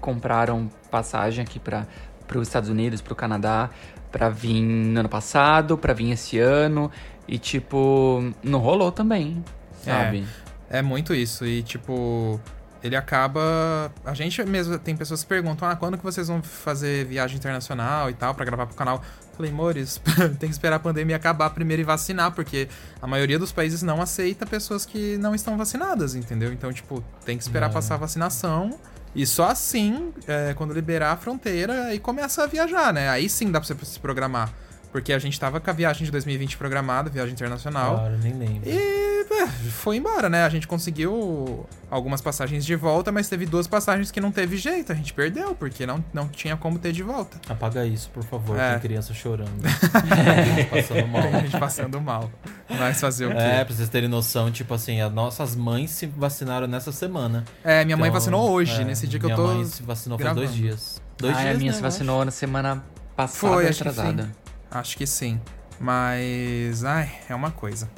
[0.00, 1.86] compraram passagem aqui para
[2.34, 3.70] os Estados Unidos, pro Canadá,
[4.10, 6.90] para vir no ano passado, para vir esse ano.
[7.28, 9.40] E, tipo, não rolou também,
[9.84, 10.26] sabe?
[10.68, 11.46] É, é muito isso.
[11.46, 12.40] E, tipo,
[12.82, 13.92] ele acaba.
[14.04, 18.10] A gente mesmo tem pessoas que perguntam: ah, quando que vocês vão fazer viagem internacional
[18.10, 19.02] e tal, para gravar pro canal?
[19.36, 20.00] Falei, Mores,
[20.38, 22.68] tem que esperar a pandemia acabar primeiro e vacinar, porque
[23.00, 26.52] a maioria dos países não aceita pessoas que não estão vacinadas, entendeu?
[26.52, 28.78] Então, tipo, tem que esperar passar a vacinação.
[29.14, 33.08] E só assim, é, quando liberar a fronteira, aí começa a viajar, né?
[33.10, 34.52] Aí sim dá pra você se programar.
[34.92, 37.96] Porque a gente tava com a viagem de 2020 programada, viagem internacional.
[37.96, 38.68] Claro, nem lembro.
[38.68, 39.02] E
[39.32, 40.44] é, foi embora, né?
[40.44, 44.92] A gente conseguiu algumas passagens de volta, mas teve duas passagens que não teve jeito.
[44.92, 47.38] A gente perdeu, porque não, não tinha como ter de volta.
[47.48, 48.58] Apaga isso, por favor.
[48.58, 48.72] É.
[48.72, 49.50] Tem criança chorando.
[49.64, 50.64] é.
[50.64, 51.22] passando mal.
[51.22, 52.30] a gente passando mal.
[52.68, 53.36] Mas fazer o quê?
[53.38, 57.44] É, pra vocês terem noção, tipo assim, as nossas mães se vacinaram nessa semana.
[57.64, 59.42] É, minha então, mãe vacinou hoje, é, nesse dia que eu tô.
[59.42, 60.42] Minha mãe se vacinou gravando.
[60.42, 61.02] faz dois dias.
[61.16, 62.84] Dois ah, dias, a minha né, se vacinou na semana
[63.16, 64.41] passada, Foi, atrasada.
[64.72, 65.40] Acho que sim.
[65.78, 67.88] Mas, ai, é uma coisa.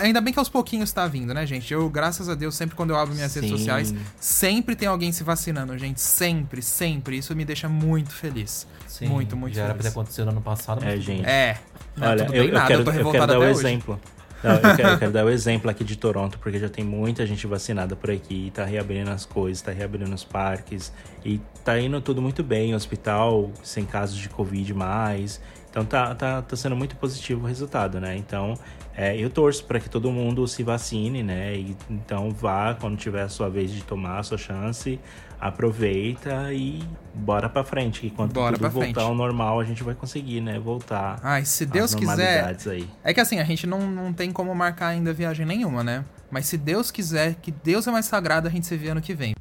[0.00, 1.72] Ainda bem que aos pouquinhos tá vindo, né, gente?
[1.72, 3.40] Eu, graças a Deus, sempre quando eu abro minhas Sim.
[3.40, 6.00] redes sociais, sempre tem alguém se vacinando, gente.
[6.00, 7.18] Sempre, sempre.
[7.18, 8.66] Isso me deixa muito feliz.
[8.86, 9.70] Sim, muito, muito já feliz.
[9.70, 10.94] era pra ter acontecido no ano passado, mas.
[10.94, 11.26] É, gente.
[11.26, 11.58] É.
[11.96, 14.00] Não, Olha, eu, eu, nada, quero, eu, eu quero dar o um exemplo.
[14.44, 16.84] Não, eu, quero, eu, quero, dar o um exemplo aqui de Toronto, porque já tem
[16.84, 20.92] muita gente vacinada por aqui, tá reabrindo as coisas, tá reabrindo os parques,
[21.24, 25.40] e tá indo tudo muito bem, hospital sem casos de Covid mais.
[25.76, 28.16] Então tá, tá, tá sendo muito positivo o resultado, né?
[28.16, 28.54] Então
[28.96, 31.54] é, eu torço para que todo mundo se vacine, né?
[31.54, 34.98] E, então vá quando tiver a sua vez de tomar a sua chance,
[35.38, 38.00] aproveita e bora para frente.
[38.00, 39.00] Que quando bora tudo voltar frente.
[39.00, 40.58] ao normal, a gente vai conseguir, né?
[40.58, 41.20] Voltar.
[41.22, 42.56] Ai, se Deus quiser.
[42.70, 42.88] Aí.
[43.04, 46.06] É que assim, a gente não, não tem como marcar ainda viagem nenhuma, né?
[46.30, 49.12] Mas se Deus quiser, que Deus é mais sagrado, a gente se vê ano que
[49.12, 49.34] vem.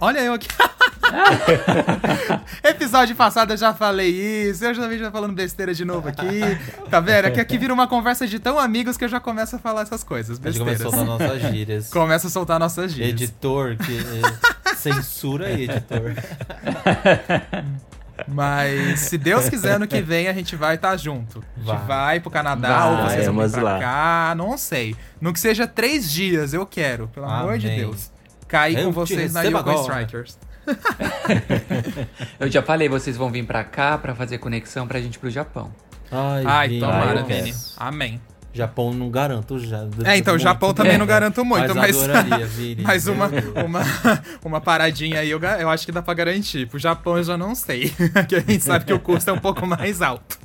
[0.00, 0.46] Olha eu aqui.
[2.64, 6.40] Episódio passado eu já falei isso, eu já vi já falando besteira de novo aqui.
[6.90, 7.26] Tá vendo?
[7.26, 9.82] É que aqui vira uma conversa de tão amigos que eu já começo a falar
[9.82, 10.38] essas coisas.
[10.38, 10.80] Besteiras.
[10.80, 11.90] A gente começa a soltar nossas gírias.
[11.92, 13.10] Começa a soltar nossas gírias.
[13.10, 14.76] Editor, que.
[14.76, 16.14] Censura aí, editor.
[18.28, 21.42] Mas se Deus quiser, ano que vem a gente vai estar tá junto.
[21.56, 23.78] A gente vai, vai pro Canadá vai, ou vocês vão vir pra lá.
[23.78, 24.94] cá, não sei.
[25.20, 27.38] No que seja três dias, eu quero, pelo Amém.
[27.38, 28.10] amor de Deus.
[28.46, 30.38] Cair com vocês na Yoga Strikers.
[32.38, 35.30] Eu já falei, vocês vão vir pra cá pra fazer conexão pra gente ir pro
[35.30, 35.72] Japão.
[36.10, 37.54] Ai, Ai tomara, Vini.
[37.76, 38.20] Amém.
[38.54, 39.88] Japão não garanto já.
[40.04, 40.42] É, então, muito.
[40.42, 40.98] Japão também é.
[40.98, 41.96] não garanto muito, mas.
[41.96, 42.46] Adoraria,
[42.84, 43.30] mas uma,
[43.64, 43.82] uma,
[44.44, 46.66] uma paradinha aí eu, eu acho que dá pra garantir.
[46.66, 47.90] Pro Japão eu já não sei.
[48.28, 50.38] que a gente sabe que o custo é um pouco mais alto.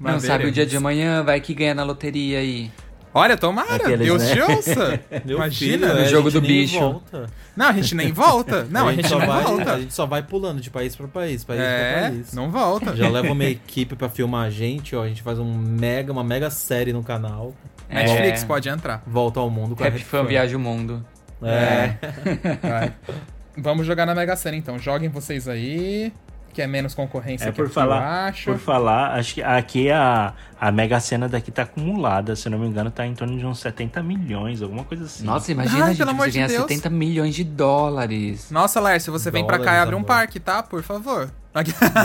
[0.00, 0.24] Mas não veremos.
[0.24, 2.72] sabe o dia de amanhã, vai que ganha na loteria aí.
[3.14, 4.34] Olha, tomara, Aqueles, Deus né?
[4.34, 5.00] te ouça.
[5.24, 5.88] Imagina.
[5.90, 6.78] Filho, o jogo do bicho.
[6.78, 7.30] Volta.
[7.58, 8.62] Não, a gente nem volta.
[8.70, 9.72] Não, a gente, a gente não vai, volta.
[9.72, 12.32] A gente só vai pulando de país para país, país é, pra país.
[12.32, 12.94] não volta.
[12.94, 15.02] Já leva uma equipe para filmar a gente, ó.
[15.02, 17.52] A gente faz um mega, uma mega série no canal.
[17.88, 18.04] É.
[18.04, 19.02] Netflix, pode entrar.
[19.04, 21.04] Volta ao mundo com Happy a Fan Viaja o Mundo.
[21.42, 21.96] É.
[22.62, 22.92] é.
[23.58, 24.78] Vamos jogar na Mega Sena então.
[24.78, 26.12] Joguem vocês aí
[26.52, 28.34] que é menos concorrência é, por falar.
[28.44, 32.66] Por falar, acho que aqui a, a Mega Sena daqui tá acumulada, se não me
[32.66, 35.24] engano, tá em torno de uns 70 milhões, alguma coisa assim.
[35.24, 36.62] Nossa, imagina, Ai, gente, pelo você de ganhar Deus.
[36.62, 38.50] 70 milhões de dólares.
[38.50, 40.62] Nossa, Lércio, você vem pra cá e abre um parque, tá?
[40.62, 41.30] Por favor.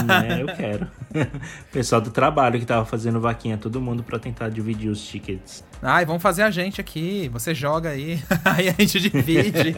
[0.06, 0.88] né, eu quero.
[1.72, 5.64] Pessoal do trabalho que tava fazendo vaquinha, todo mundo para tentar dividir os tickets.
[5.82, 7.30] Ai, vamos fazer a gente aqui.
[7.34, 8.22] Você joga aí.
[8.46, 9.76] aí a gente divide.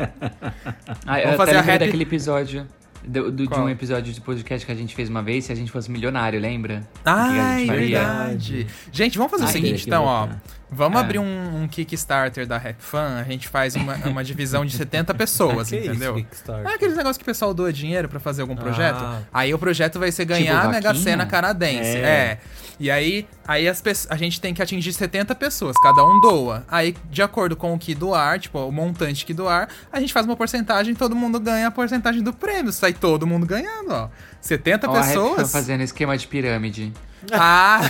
[1.05, 1.79] Ai, vamos fazer a rap...
[1.79, 2.65] daquele episódio.
[3.07, 5.55] Do, do, de um episódio de podcast que a gente fez uma vez, se a
[5.55, 6.87] gente fosse milionário, lembra?
[7.03, 8.67] Ai, verdade.
[8.91, 10.27] Gente, vamos fazer Ai, o seguinte, então, ó.
[10.71, 11.01] Vamos é.
[11.01, 15.71] abrir um, um, Kickstarter da RapFan, a gente faz uma, uma divisão de 70 pessoas,
[15.73, 16.17] entendeu?
[16.17, 18.97] Isso, é aqueles negócios que o pessoal doa dinheiro para fazer algum projeto.
[18.99, 19.21] Ah.
[19.33, 21.97] Aí o projeto vai ser ganhar tipo, a Mega Sena canadense.
[21.97, 22.01] É.
[22.01, 22.39] é.
[22.77, 26.65] E aí, aí as a gente tem que atingir 70 pessoas, cada um doa.
[26.67, 30.25] Aí, de acordo com o que doar, tipo, o montante que doar, a gente faz
[30.25, 32.73] uma porcentagem e todo mundo ganha a porcentagem do prêmio.
[32.73, 34.09] Sai todo mundo ganhando, ó.
[34.41, 35.51] 70 ó, pessoas.
[35.51, 36.91] fazendo esquema de pirâmide.
[37.31, 37.81] Ah!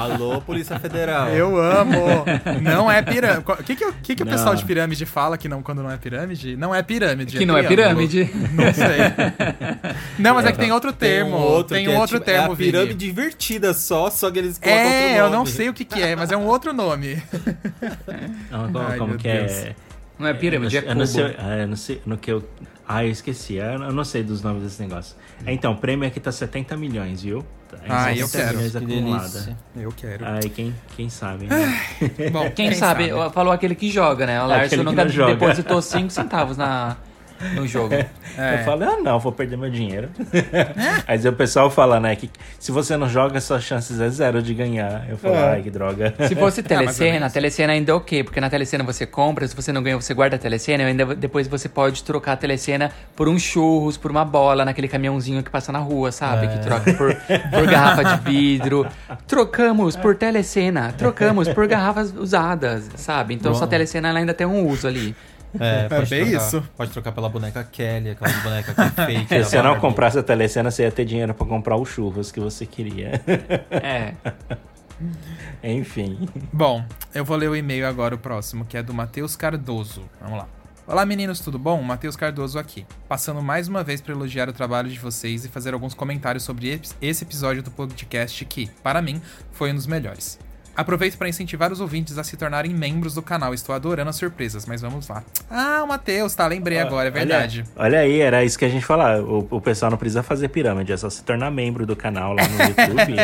[0.00, 1.28] Alô, Polícia Federal.
[1.28, 2.24] Eu amo.
[2.62, 3.44] Não é pirâmide.
[3.46, 5.96] O que, que, que, que o pessoal de pirâmide fala que não, quando não é
[5.96, 6.56] pirâmide?
[6.56, 7.36] Não é pirâmide.
[7.36, 8.30] Que é não é pirâmide.
[8.52, 8.98] Não sei.
[10.18, 11.30] Não, mas é, é que tem outro termo.
[11.30, 12.98] Tem um outro, tem um outro é, termo, é a pirâmide Vini.
[12.98, 16.30] divertida só, só que eles colocam É, eu não sei o que, que é, mas
[16.32, 17.22] é um outro nome.
[18.50, 19.52] Não, como, Ai, como que Deus.
[19.52, 19.74] é?
[20.18, 20.92] Não é pirâmide, é, é cubo.
[20.92, 22.44] Eu não sei, eu não sei no que eu
[22.92, 23.54] ah, eu esqueci.
[23.54, 25.14] Eu não sei dos nomes desse negócio.
[25.46, 27.46] É, então, o prêmio aqui tá 70 milhões, viu?
[27.88, 28.56] Ah, eu quero.
[28.56, 29.56] Milhões acumulada.
[29.76, 30.26] Eu quero.
[30.26, 31.80] Aí, quem, quem sabe, né?
[32.32, 34.42] Bom, quem, quem sabe, sabe, falou aquele que joga, né?
[34.42, 36.96] O Larson nunca depositou 5 centavos na,
[37.54, 37.94] no jogo.
[38.38, 38.60] É.
[38.60, 40.08] Eu falei, ah, não, vou perder meu dinheiro.
[41.06, 44.54] Aí o pessoal fala, né, que se você não joga, suas chances é zero de
[44.54, 45.04] ganhar.
[45.10, 45.54] Eu falo, é.
[45.54, 46.14] ai, que droga.
[46.28, 49.72] Se fosse telecena, a telecena ainda é ok, porque na telecena você compra, se você
[49.72, 53.28] não ganha, você guarda a telecena, e ainda depois você pode trocar a telecena por
[53.28, 56.46] um churros, por uma bola, naquele caminhãozinho que passa na rua, sabe?
[56.46, 56.48] É.
[56.48, 58.86] Que troca por, por garrafa de vidro.
[59.26, 63.34] Trocamos por telecena, trocamos por garrafas usadas, sabe?
[63.34, 63.58] Então Bom.
[63.58, 65.16] sua telecena ela ainda tem um uso ali.
[65.58, 66.64] É, é pode é bem trocar, isso.
[66.76, 69.28] Pode trocar pela boneca Kelly, aquela boneca que é fake.
[69.44, 72.40] Se você não comprasse a telecena, você ia ter dinheiro para comprar os churros que
[72.40, 73.20] você queria.
[73.70, 74.14] É.
[75.62, 76.28] Enfim.
[76.52, 76.84] Bom,
[77.14, 80.02] eu vou ler o e-mail agora, o próximo, que é do Matheus Cardoso.
[80.20, 80.48] Vamos lá.
[80.86, 81.80] Olá meninos, tudo bom?
[81.82, 82.84] Matheus Cardoso aqui.
[83.08, 86.80] Passando mais uma vez para elogiar o trabalho de vocês e fazer alguns comentários sobre
[87.00, 90.38] esse episódio do podcast que, para mim, foi um dos melhores.
[90.76, 93.52] Aproveito para incentivar os ouvintes a se tornarem membros do canal.
[93.52, 95.22] Estou adorando as surpresas, mas vamos lá.
[95.50, 96.46] Ah, o Matheus, tá?
[96.46, 97.64] Lembrei agora, é verdade.
[97.76, 99.20] Olha, olha, aí, era isso que a gente falava.
[99.22, 102.42] O, o, pessoal não precisa fazer pirâmide, é só se tornar membro do canal lá
[102.46, 103.14] no YouTube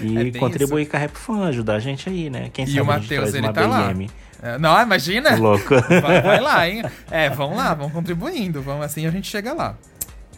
[0.00, 0.90] e é contribuir isso.
[0.90, 2.50] com a Rap Fan, ajudar a gente aí, né?
[2.52, 3.68] Quem e sabe o Matheus, ele tá BM.
[3.68, 3.94] lá.
[4.42, 5.36] É, não, imagina.
[5.36, 5.74] louco.
[6.02, 6.82] Vai, vai, lá, hein?
[7.10, 8.62] É, vamos lá, vamos contribuindo.
[8.62, 9.76] Vamos assim a gente chega lá.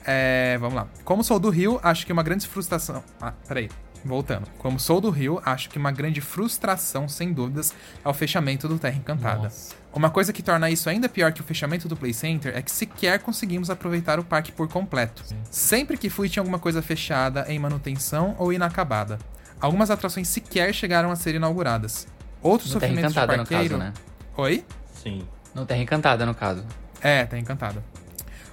[0.07, 0.87] É, vamos lá.
[1.05, 3.03] Como sou do Rio, acho que uma grande frustração.
[3.21, 3.69] Ah, peraí.
[4.05, 4.49] Voltando.
[4.59, 8.79] Como sou do Rio, acho que uma grande frustração, sem dúvidas, é o fechamento do
[8.79, 9.45] Terra Encantada.
[9.45, 9.75] Nossa.
[9.93, 12.71] Uma coisa que torna isso ainda pior que o fechamento do Play Center é que
[12.71, 15.23] sequer conseguimos aproveitar o parque por completo.
[15.25, 15.37] Sim.
[15.51, 19.19] Sempre que fui tinha alguma coisa fechada, em manutenção ou inacabada.
[19.61, 22.07] Algumas atrações sequer chegaram a ser inauguradas.
[22.41, 23.45] Outros no sofrimentos de parqueiro...
[23.45, 23.93] No caso, né?
[24.37, 24.65] Oi?
[25.03, 25.27] Sim.
[25.55, 26.65] No Terra Encantada, no caso.
[27.03, 27.85] É, Terra Encantada.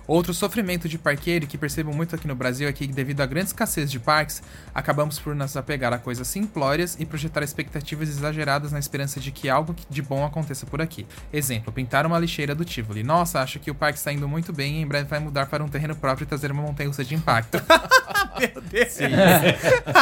[0.07, 3.47] Outro sofrimento de parqueiro que percebo muito aqui no Brasil é que, devido à grande
[3.47, 4.41] escassez de parques,
[4.73, 9.49] acabamos por nos apegar a coisas simplórias e projetar expectativas exageradas na esperança de que
[9.49, 11.05] algo de bom aconteça por aqui.
[11.33, 13.03] Exemplo, pintar uma lixeira do Tivoli.
[13.03, 15.61] Nossa, acho que o parque está indo muito bem e em breve vai mudar para
[15.61, 17.57] um terreno próprio e trazer uma montanha russa de impacto.
[18.39, 18.97] Meu Deus!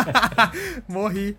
[0.87, 1.35] Morri.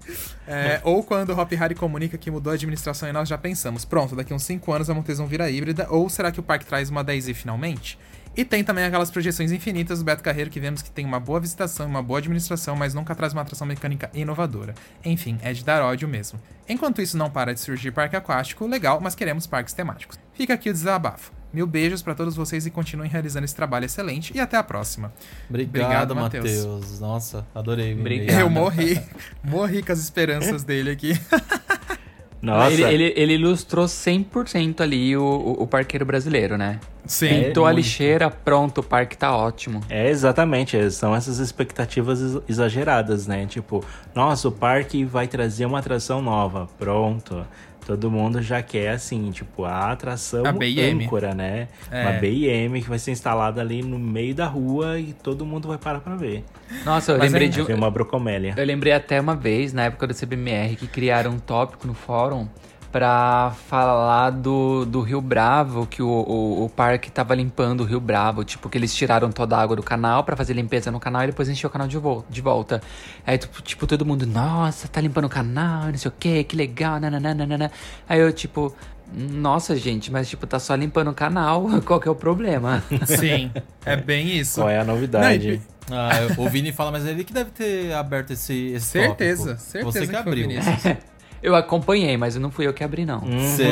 [0.48, 3.84] É, ou quando o Hop Harry comunica que mudou a administração e nós já pensamos,
[3.84, 6.88] pronto, daqui uns 5 anos a Montezão vira híbrida, ou será que o parque traz
[6.88, 7.98] uma 10 e finalmente?
[8.36, 11.40] E tem também aquelas projeções infinitas do Beto Carreiro que vemos que tem uma boa
[11.40, 14.74] visitação, uma boa administração, mas nunca traz uma atração mecânica inovadora.
[15.02, 16.38] Enfim, é de dar ódio mesmo.
[16.68, 20.18] Enquanto isso não para de surgir parque aquático, legal, mas queremos parques temáticos.
[20.34, 21.32] Fica aqui o desabafo.
[21.50, 25.10] Mil beijos para todos vocês e continuem realizando esse trabalho excelente e até a próxima.
[25.48, 27.00] Obrigado, Obrigado Matheus.
[27.00, 27.98] Nossa, adorei.
[27.98, 28.38] Obrigado.
[28.38, 29.00] Eu morri.
[29.42, 31.12] morri com as esperanças dele aqui.
[32.40, 32.72] Nossa.
[32.72, 36.78] Ele, ele, ele ilustrou 100% ali o, o, o, parqueiro brasileiro, né?
[37.04, 37.28] Sim.
[37.28, 39.80] Pintou é, a lixeira, pronto, o parque tá ótimo.
[39.88, 40.76] É, exatamente.
[40.76, 43.46] É, são essas expectativas exageradas, né?
[43.46, 46.68] Tipo, nossa, o parque vai trazer uma atração nova.
[46.78, 47.46] Pronto.
[47.86, 51.68] Todo mundo já quer, assim, tipo, a atração a âncora, né?
[51.88, 52.02] É.
[52.02, 55.78] Uma BIM que vai ser instalada ali no meio da rua e todo mundo vai
[55.78, 56.42] parar pra ver.
[56.84, 57.60] Nossa, eu Mas lembrei de...
[57.72, 58.54] uma brocomélia.
[58.56, 62.48] Eu lembrei até uma vez, na época do CBMR, que criaram um tópico no fórum
[62.96, 68.00] para falar do, do Rio Bravo, que o, o, o, parque tava limpando o Rio
[68.00, 71.22] Bravo, tipo, que eles tiraram toda a água do canal para fazer limpeza no canal
[71.24, 72.80] e depois encheu o canal de, vo de volta.
[73.26, 76.56] Aí, tipo, tipo, todo mundo, nossa, tá limpando o canal, não sei o que, que
[76.56, 77.70] legal, nananana.
[78.08, 78.74] Aí eu, tipo,
[79.12, 81.66] Nossa, gente, mas tipo, tá só limpando o canal.
[81.84, 82.82] Qual que é o problema?
[83.04, 83.52] Sim,
[83.84, 84.62] é bem isso.
[84.62, 85.60] Qual é a novidade?
[85.90, 89.50] Não, ah, o Vini fala, mas é ele que deve ter aberto esse, esse Certeza,
[89.50, 89.60] tópico.
[89.60, 90.48] certeza Você que, que abriu.
[91.42, 93.20] Eu acompanhei, mas não fui eu que abri, não.
[93.20, 93.64] Sim.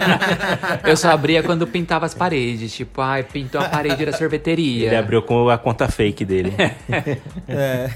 [0.84, 2.72] eu só abria quando pintava as paredes.
[2.72, 4.86] Tipo, ai, pintou a parede da sorveteria.
[4.86, 6.52] Ele abriu com a conta fake dele.
[7.46, 7.90] É.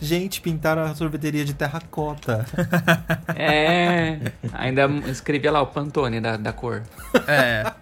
[0.00, 2.46] Gente, pintaram a sorveteria de terracota.
[3.34, 4.18] É.
[4.52, 6.82] Ainda escrevia lá o Pantone da, da cor.
[7.26, 7.72] É.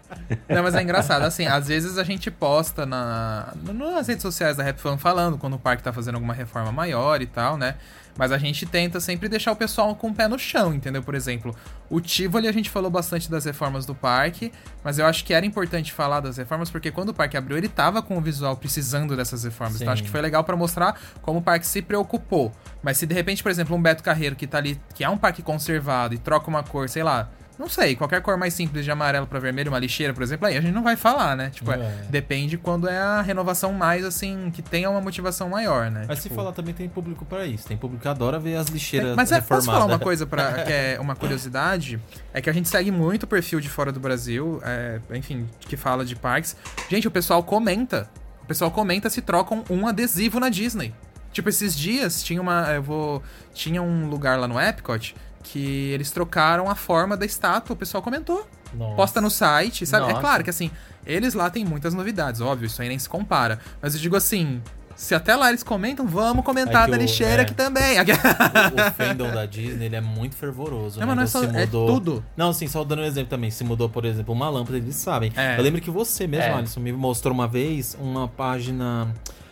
[0.49, 1.23] Não, mas é engraçado.
[1.23, 5.55] Assim, às vezes a gente posta na, nas redes sociais da Rap Fan falando quando
[5.55, 7.75] o parque tá fazendo alguma reforma maior e tal, né?
[8.17, 11.03] Mas a gente tenta sempre deixar o pessoal com o pé no chão, entendeu?
[11.03, 11.55] Por exemplo,
[11.89, 14.53] o Tivoli a gente falou bastante das reformas do parque,
[14.85, 17.69] mas eu acho que era importante falar das reformas porque quando o parque abriu, ele
[17.69, 19.79] tava com o visual precisando dessas reformas.
[19.79, 19.85] Sim.
[19.85, 22.53] Então acho que foi legal para mostrar como o parque se preocupou.
[22.83, 25.19] Mas se de repente, por exemplo, um Beto Carreiro que tá ali, que é um
[25.19, 27.31] parque conservado e troca uma cor, sei lá,
[27.61, 30.57] não sei, qualquer cor mais simples de amarelo para vermelho, uma lixeira, por exemplo, aí
[30.57, 31.51] a gente não vai falar, né?
[31.51, 32.05] Tipo, é, É.
[32.09, 36.07] depende quando é a renovação mais, assim, que tenha uma motivação maior, né?
[36.09, 37.69] Mas se Tipo, falar também tem público pra isso.
[37.69, 40.73] Tem público que adora ver as lixeiras mas é, posso falar uma coisa pra, que
[40.73, 42.01] é uma curiosidade?
[42.33, 45.77] É que a gente segue muito o perfil de fora do Brasil, é, enfim, que
[45.77, 46.57] fala de parques.
[46.89, 48.09] Gente, o pessoal comenta.
[48.43, 50.93] O pessoal comenta se trocam um adesivo na Disney.
[51.33, 52.73] Tipo, esses dias tinha uma.
[52.73, 53.23] Eu vou.
[53.55, 57.75] Tinha um lugar lá no Epcot que eles trocaram a forma da estátua.
[57.75, 58.47] O pessoal comentou.
[58.75, 58.95] Nossa.
[58.95, 60.05] Posta no site, sabe?
[60.05, 60.21] É Nossa.
[60.21, 60.71] claro que assim,
[61.05, 63.59] eles lá têm muitas novidades, óbvio, isso aí nem se compara.
[63.83, 64.63] Mas eu digo assim.
[64.97, 67.41] Se até lá eles comentam, vamos comentar É da o- lixeira é.
[67.41, 67.99] aqui também.
[67.99, 71.01] O, o fandom da Disney, ele é muito fervoroso.
[71.01, 71.15] Não, né?
[71.15, 71.87] mas não é Então, só- se é mudou...
[71.87, 72.25] tudo.
[72.37, 73.51] Não, assim, só dando um exemplo também.
[73.51, 75.33] Se mudou, por exemplo, uma lâmpada, eles sabem.
[75.35, 75.57] É.
[75.59, 76.53] Eu lembro que você mesmo, É.
[76.53, 79.09] Alisson, me mostrou uma vez uma página...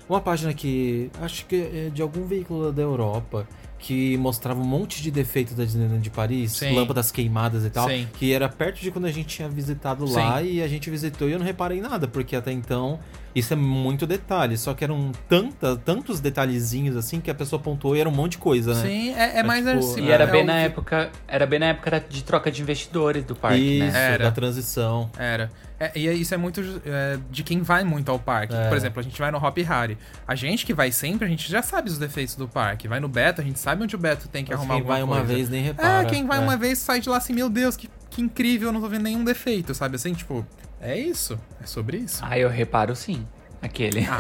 [0.07, 1.11] Uma página que...
[1.23, 3.47] Acho que é de algum veículo da Europa...
[3.79, 6.53] Que mostrava um monte de defeitos da Disneyland de Paris.
[6.53, 6.75] Sim.
[6.75, 7.89] Lâmpadas queimadas e tal.
[7.89, 8.09] Sim.
[8.19, 10.43] Que era perto de quando a gente tinha visitado lá.
[10.43, 12.09] E a gente visitou e eu não reparei nada.
[12.09, 12.99] Porque até então...
[13.39, 14.57] Isso é muito detalhe.
[14.57, 17.21] Só que eram tanta, tantos detalhezinhos assim...
[17.21, 18.83] Que a pessoa pontuou e era um monte de coisa, né?
[18.83, 21.11] Sim, é, é É mais tipo- assim, E era é bem na que- época.
[21.27, 24.13] Era bem na época de troca de investidores do parque, Isso, né?
[24.15, 24.25] Era.
[24.25, 25.11] da transição.
[25.19, 25.51] Era.
[25.81, 28.53] É, e isso é muito é, de quem vai muito ao parque.
[28.55, 28.69] É.
[28.69, 29.97] Por exemplo, a gente vai no Hop Harry.
[30.27, 32.89] A gente que vai sempre, a gente já sabe os defeitos do parque.
[32.89, 35.03] Vai no Beto, a gente sabe onde o Beto tem que Mas arrumar quem vai
[35.05, 36.03] uma vez nem repara.
[36.03, 36.41] É, quem vai É.
[36.41, 39.03] uma vez sai de lá assim, meu Deus, que, que incrível, eu não tô vendo
[39.05, 39.95] nenhum defeito, sabe?
[39.95, 40.45] Assim, tipo,
[40.81, 41.39] é isso.
[41.63, 42.21] É sobre isso.
[42.25, 43.27] Ah, eu reparo sim.
[43.61, 44.07] Aquele.
[44.07, 44.19] Ah,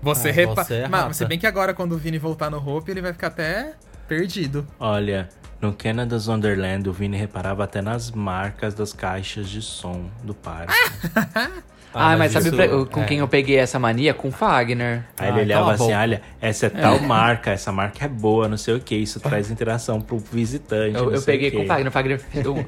[0.00, 0.64] você Ah, repara.
[0.64, 3.12] você é Mas se bem que agora, quando o Vini voltar no Hope, ele vai
[3.12, 3.74] ficar até
[4.06, 4.66] perdido.
[4.80, 5.28] Olha,
[5.60, 10.72] no Canada's Wonderland, o Vini reparava até nas marcas das caixas de som do parque.
[11.94, 13.04] Ah, mas, sabe isso- pra- com é.
[13.04, 14.12] quem eu peguei essa mania?
[14.14, 15.04] Com o Fagner.
[15.16, 15.98] Aí Ah, ele olhava assim, boca.
[15.98, 19.50] olha, essa é tal marca, essa marca é boa, não sei o que, isso traz
[19.50, 20.96] interação pro visitante.
[20.96, 21.66] Eu, não eu sei peguei o com o.
[21.66, 21.88] Fagner.
[21.88, 22.20] O Fagner,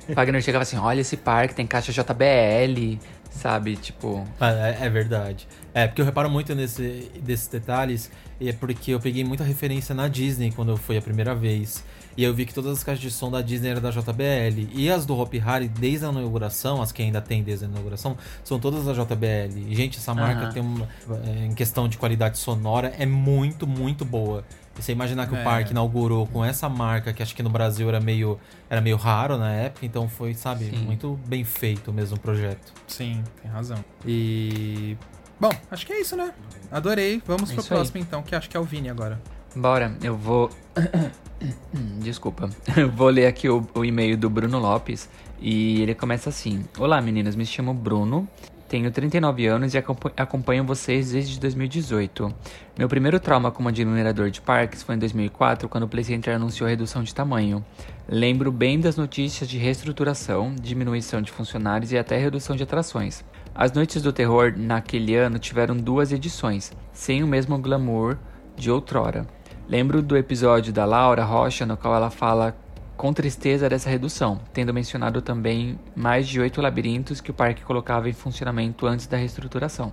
[0.09, 2.99] o Fagner chegava assim: olha esse parque, tem caixa JBL,
[3.31, 3.77] sabe?
[3.77, 4.27] Tipo.
[4.41, 4.51] Ah,
[4.81, 5.47] É, é verdade.
[5.75, 8.11] É, porque eu reparo muito nesse, desses detalhes,
[8.41, 11.85] e é porque eu peguei muita referência na Disney quando eu fui a primeira vez.
[12.16, 14.68] E eu vi que todas as caixas de som da Disney eram da JBL.
[14.72, 18.16] E as do Hop Harry, desde a inauguração, as que ainda tem desde a inauguração,
[18.44, 19.58] são todas da JBL.
[19.68, 20.52] E, gente, essa marca Aham.
[20.52, 20.88] tem uma.
[21.24, 24.44] é, Em questão de qualidade sonora, é muito, muito boa.
[24.78, 25.40] E você imaginar que É.
[25.40, 28.38] o parque inaugurou com essa marca, que acho que no Brasil era meio,
[28.68, 30.78] era meio raro na época, então foi, sabe, Sim.
[30.78, 32.72] muito bem feito mesmo o projeto.
[32.86, 33.84] Sim, tem razão.
[34.06, 34.96] E.
[35.38, 36.32] Bom, acho que é isso, né?
[36.70, 37.22] Adorei.
[37.26, 37.78] Vamos É pro isso aí.
[37.78, 39.20] próximo então, que acho que é o Vini agora.
[39.55, 40.51] Bora, eu vou.
[42.01, 42.51] Desculpa.
[42.76, 45.09] Eu vou ler aqui o, o e-mail do Bruno Lopes.
[45.40, 48.28] E ele começa assim: Olá meninas, me chamo Bruno.
[48.68, 52.32] Tenho 39 anos e acompa- acompanho vocês desde 2018.
[52.78, 56.68] Meu primeiro trauma como admirador de parques foi em 2004, quando o Play Center anunciou
[56.68, 57.64] a redução de tamanho.
[58.09, 63.24] Lembro bem das notícias de reestruturação, diminuição de funcionários e até redução de atrações.
[63.53, 68.16] As Noites do Terror naquele ano tiveram duas edições, sem o mesmo glamour
[68.57, 69.26] de outrora.
[69.71, 72.57] Lembro do episódio da Laura Rocha, no qual ela fala
[72.97, 78.09] com tristeza dessa redução, tendo mencionado também mais de oito labirintos que o parque colocava
[78.09, 79.93] em funcionamento antes da reestruturação.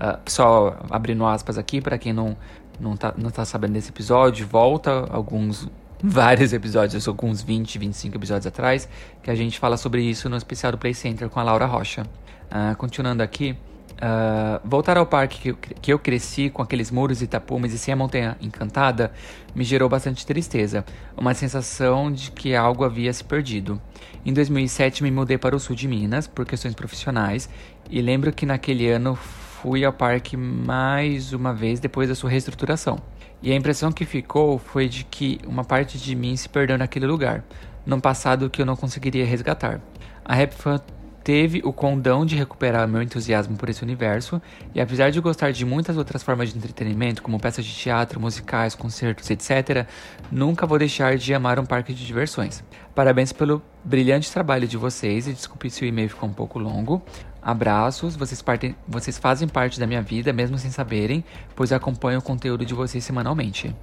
[0.00, 2.36] Ah, só abrindo aspas aqui, para quem não,
[2.80, 5.68] não, tá, não tá sabendo desse episódio, volta alguns,
[6.02, 8.88] vários episódios, alguns 20, 25 episódios atrás,
[9.22, 12.04] que a gente fala sobre isso no especial do Play Center com a Laura Rocha.
[12.50, 13.56] Ah, continuando aqui,
[14.00, 17.78] ah, voltar ao parque que eu, que eu cresci com aqueles muros e tapumes e
[17.78, 19.12] sem a montanha encantada
[19.54, 20.84] me gerou bastante tristeza,
[21.16, 23.80] uma sensação de que algo havia se perdido.
[24.24, 27.48] Em 2007 me mudei para o sul de Minas por questões profissionais
[27.90, 33.00] e lembro que naquele ano fui ao parque mais uma vez depois da sua reestruturação.
[33.42, 37.06] E a impressão que ficou foi de que uma parte de mim se perdeu naquele
[37.06, 37.44] lugar,
[37.84, 39.80] num passado que eu não conseguiria resgatar.
[40.24, 40.80] a RapFan
[41.28, 44.40] teve o condão de recuperar meu entusiasmo por esse universo,
[44.74, 48.74] e apesar de gostar de muitas outras formas de entretenimento, como peças de teatro, musicais,
[48.74, 49.86] concertos, etc.,
[50.32, 52.64] nunca vou deixar de amar um parque de diversões.
[52.94, 57.02] Parabéns pelo brilhante trabalho de vocês, e desculpe se o e-mail ficou um pouco longo.
[57.42, 61.22] Abraços, vocês, partem, vocês fazem parte da minha vida, mesmo sem saberem,
[61.54, 63.76] pois acompanho o conteúdo de vocês semanalmente.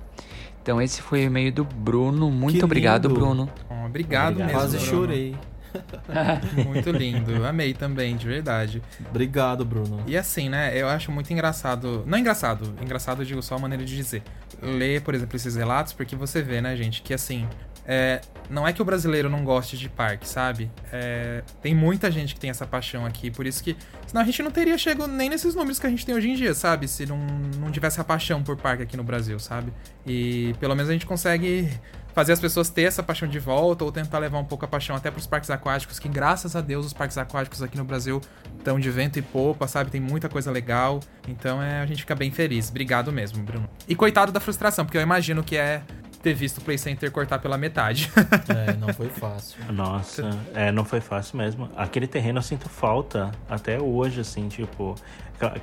[0.63, 2.31] Então esse foi o e-mail do Bruno.
[2.31, 3.47] Muito obrigado, Bruno.
[3.85, 4.51] Obrigado, obrigado, mesmo.
[4.51, 4.91] Quase Bruno.
[4.91, 5.35] chorei.
[6.65, 7.45] muito lindo.
[7.45, 8.81] Amei também, de verdade.
[9.09, 10.03] Obrigado, Bruno.
[10.07, 10.71] E assim, né?
[10.75, 12.03] Eu acho muito engraçado.
[12.05, 14.23] Não engraçado, engraçado eu digo só a maneira de dizer.
[14.61, 17.47] Ler, por exemplo, esses relatos, porque você vê, né, gente, que assim.
[17.87, 20.71] É, não é que o brasileiro não goste de parque, sabe?
[20.91, 23.75] É, tem muita gente que tem essa paixão aqui, por isso que.
[24.07, 26.35] Senão a gente não teria chegado nem nesses números que a gente tem hoje em
[26.35, 26.87] dia, sabe?
[26.87, 27.17] Se não,
[27.59, 29.71] não tivesse a paixão por parque aqui no Brasil, sabe?
[30.05, 31.69] E pelo menos a gente consegue
[32.15, 34.95] fazer as pessoas ter essa paixão de volta ou tentar levar um pouco a paixão
[34.95, 38.21] até para os parques aquáticos, que graças a Deus os parques aquáticos aqui no Brasil
[38.57, 39.91] estão de vento e popa, sabe?
[39.91, 41.01] Tem muita coisa legal.
[41.27, 42.69] Então é, a gente fica bem feliz.
[42.69, 43.69] Obrigado mesmo, Bruno.
[43.85, 45.83] E coitado da frustração, porque eu imagino que é
[46.25, 48.11] ter visto o Play Center cortar pela metade.
[48.49, 49.59] é, não foi fácil.
[49.71, 51.69] Nossa, é, não foi fácil mesmo.
[51.77, 54.95] Aquele terreno eu sinto falta até hoje, assim, tipo.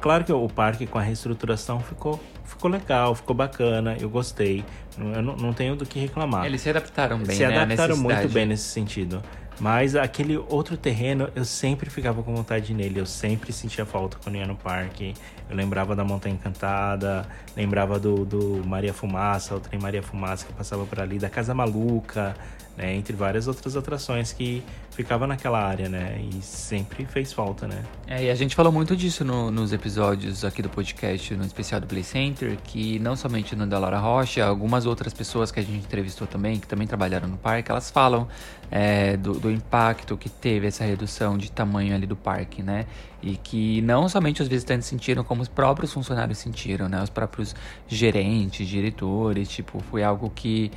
[0.00, 4.64] Claro que o parque com a reestruturação ficou, ficou legal, ficou bacana, eu gostei.
[4.96, 6.44] Eu não, não tenho do que reclamar.
[6.44, 7.58] Eles se adaptaram bem, Se né?
[7.58, 9.20] adaptaram muito bem nesse sentido.
[9.62, 12.98] Mas aquele outro terreno, eu sempre ficava com vontade nele.
[12.98, 15.14] Eu sempre sentia falta quando ia no parque.
[15.48, 20.52] Eu lembrava da Montanha Encantada, lembrava do, do Maria Fumaça, o trem Maria Fumaça que
[20.52, 22.34] passava por ali, da Casa Maluca,
[22.76, 22.94] né?
[22.94, 26.20] Entre várias outras atrações que ficava naquela área, né?
[26.32, 27.82] E sempre fez falta, né?
[28.06, 31.80] É, e a gente falou muito disso no, nos episódios aqui do podcast, no especial
[31.80, 35.78] do Play Center, que não somente no da Rocha, algumas outras pessoas que a gente
[35.78, 38.28] entrevistou também, que também trabalharam no parque, elas falam
[38.70, 42.86] é, do, do impacto que teve essa redução de tamanho ali do parque, né?
[43.22, 47.02] E que não somente os visitantes sentiram, como os próprios funcionários sentiram, né?
[47.02, 47.54] Os próprios
[47.86, 50.70] gerentes, diretores, tipo, foi algo que,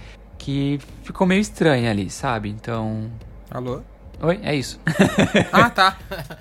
[0.45, 2.49] que ficou meio estranho ali, sabe?
[2.49, 3.09] Então...
[3.49, 3.81] Alô?
[4.21, 4.79] Oi, é isso.
[5.51, 5.97] ah, tá.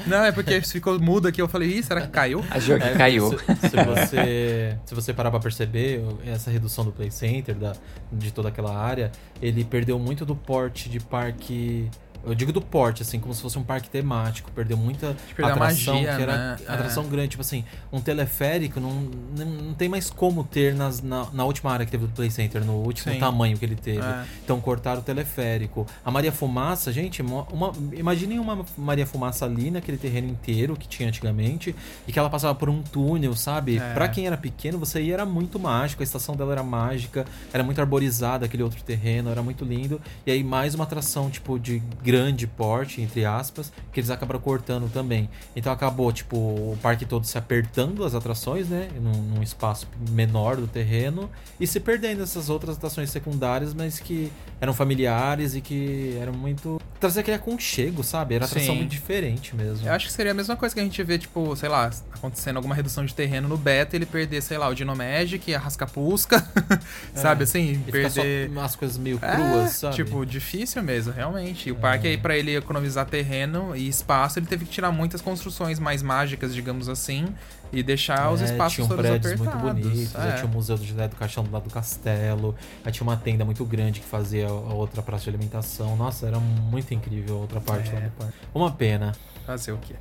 [0.06, 1.40] Não, é porque ficou mudo aqui.
[1.40, 2.44] Eu falei, ih, será que caiu?
[2.50, 3.30] Achou que É, caiu.
[3.30, 7.72] Se, se você, se você parar pra perceber, essa redução do Play Center, da,
[8.12, 11.90] de toda aquela área, ele perdeu muito do porte de parque.
[12.26, 14.50] Eu digo do porte, assim, como se fosse um parque temático.
[14.52, 16.56] Perdeu muita perdeu atração, magia, que era né?
[16.68, 17.28] atração grande.
[17.30, 18.92] Tipo assim, um teleférico não,
[19.36, 22.30] não, não tem mais como ter nas, na, na última área que teve do Play
[22.30, 23.18] Center, no último Sim.
[23.18, 24.00] tamanho que ele teve.
[24.00, 24.24] É.
[24.44, 25.86] Então cortaram o teleférico.
[26.04, 30.88] A Maria Fumaça, gente, uma, uma- imaginem uma Maria Fumaça ali naquele terreno inteiro que
[30.88, 31.74] tinha antigamente
[32.06, 33.78] e que ela passava por um túnel, sabe?
[33.78, 33.92] É.
[33.94, 37.62] Pra quem era pequeno, você ia era muito mágico, a estação dela era mágica, era
[37.62, 40.00] muito arborizada aquele outro terreno, era muito lindo.
[40.26, 42.13] E aí mais uma atração tipo de grande
[42.56, 45.28] porte, entre aspas, que eles acabaram cortando também.
[45.54, 50.56] Então acabou tipo o parque todo se apertando as atrações, né, num, num espaço menor
[50.56, 56.16] do terreno e se perdendo essas outras atrações secundárias, mas que eram familiares e que
[56.20, 58.34] eram muito trazer aquele aconchego, sabe?
[58.34, 58.78] Era atração Sim.
[58.78, 59.86] muito diferente mesmo.
[59.86, 62.56] Eu acho que seria a mesma coisa que a gente vê, tipo, sei lá, acontecendo
[62.56, 66.46] alguma redução de terreno no beta, ele perder, sei lá, o Dino Magic, a Rascapusca,
[67.14, 67.82] sabe assim?
[67.86, 68.48] E Perder.
[68.48, 69.96] umas coisas meio É, cruas, sabe?
[69.96, 71.68] Tipo, difícil mesmo, realmente.
[71.68, 75.20] E o parque aí, pra ele economizar terreno e espaço, ele teve que tirar muitas
[75.20, 77.26] construções mais mágicas, digamos assim,
[77.72, 79.62] e deixar os É, espaços tinham todos prédios apertados.
[79.62, 80.32] muito bonitos, é.
[80.32, 83.44] tinha o Museu do José do Caixão do lado do castelo, aí tinha uma tenda
[83.44, 85.96] muito grande que fazia a outra praça de alimentação.
[85.96, 87.94] Nossa, era muito incrível a outra parte É.
[87.94, 88.34] lá do parque.
[88.54, 89.12] Uma pena.
[89.46, 89.94] Fazer o quê?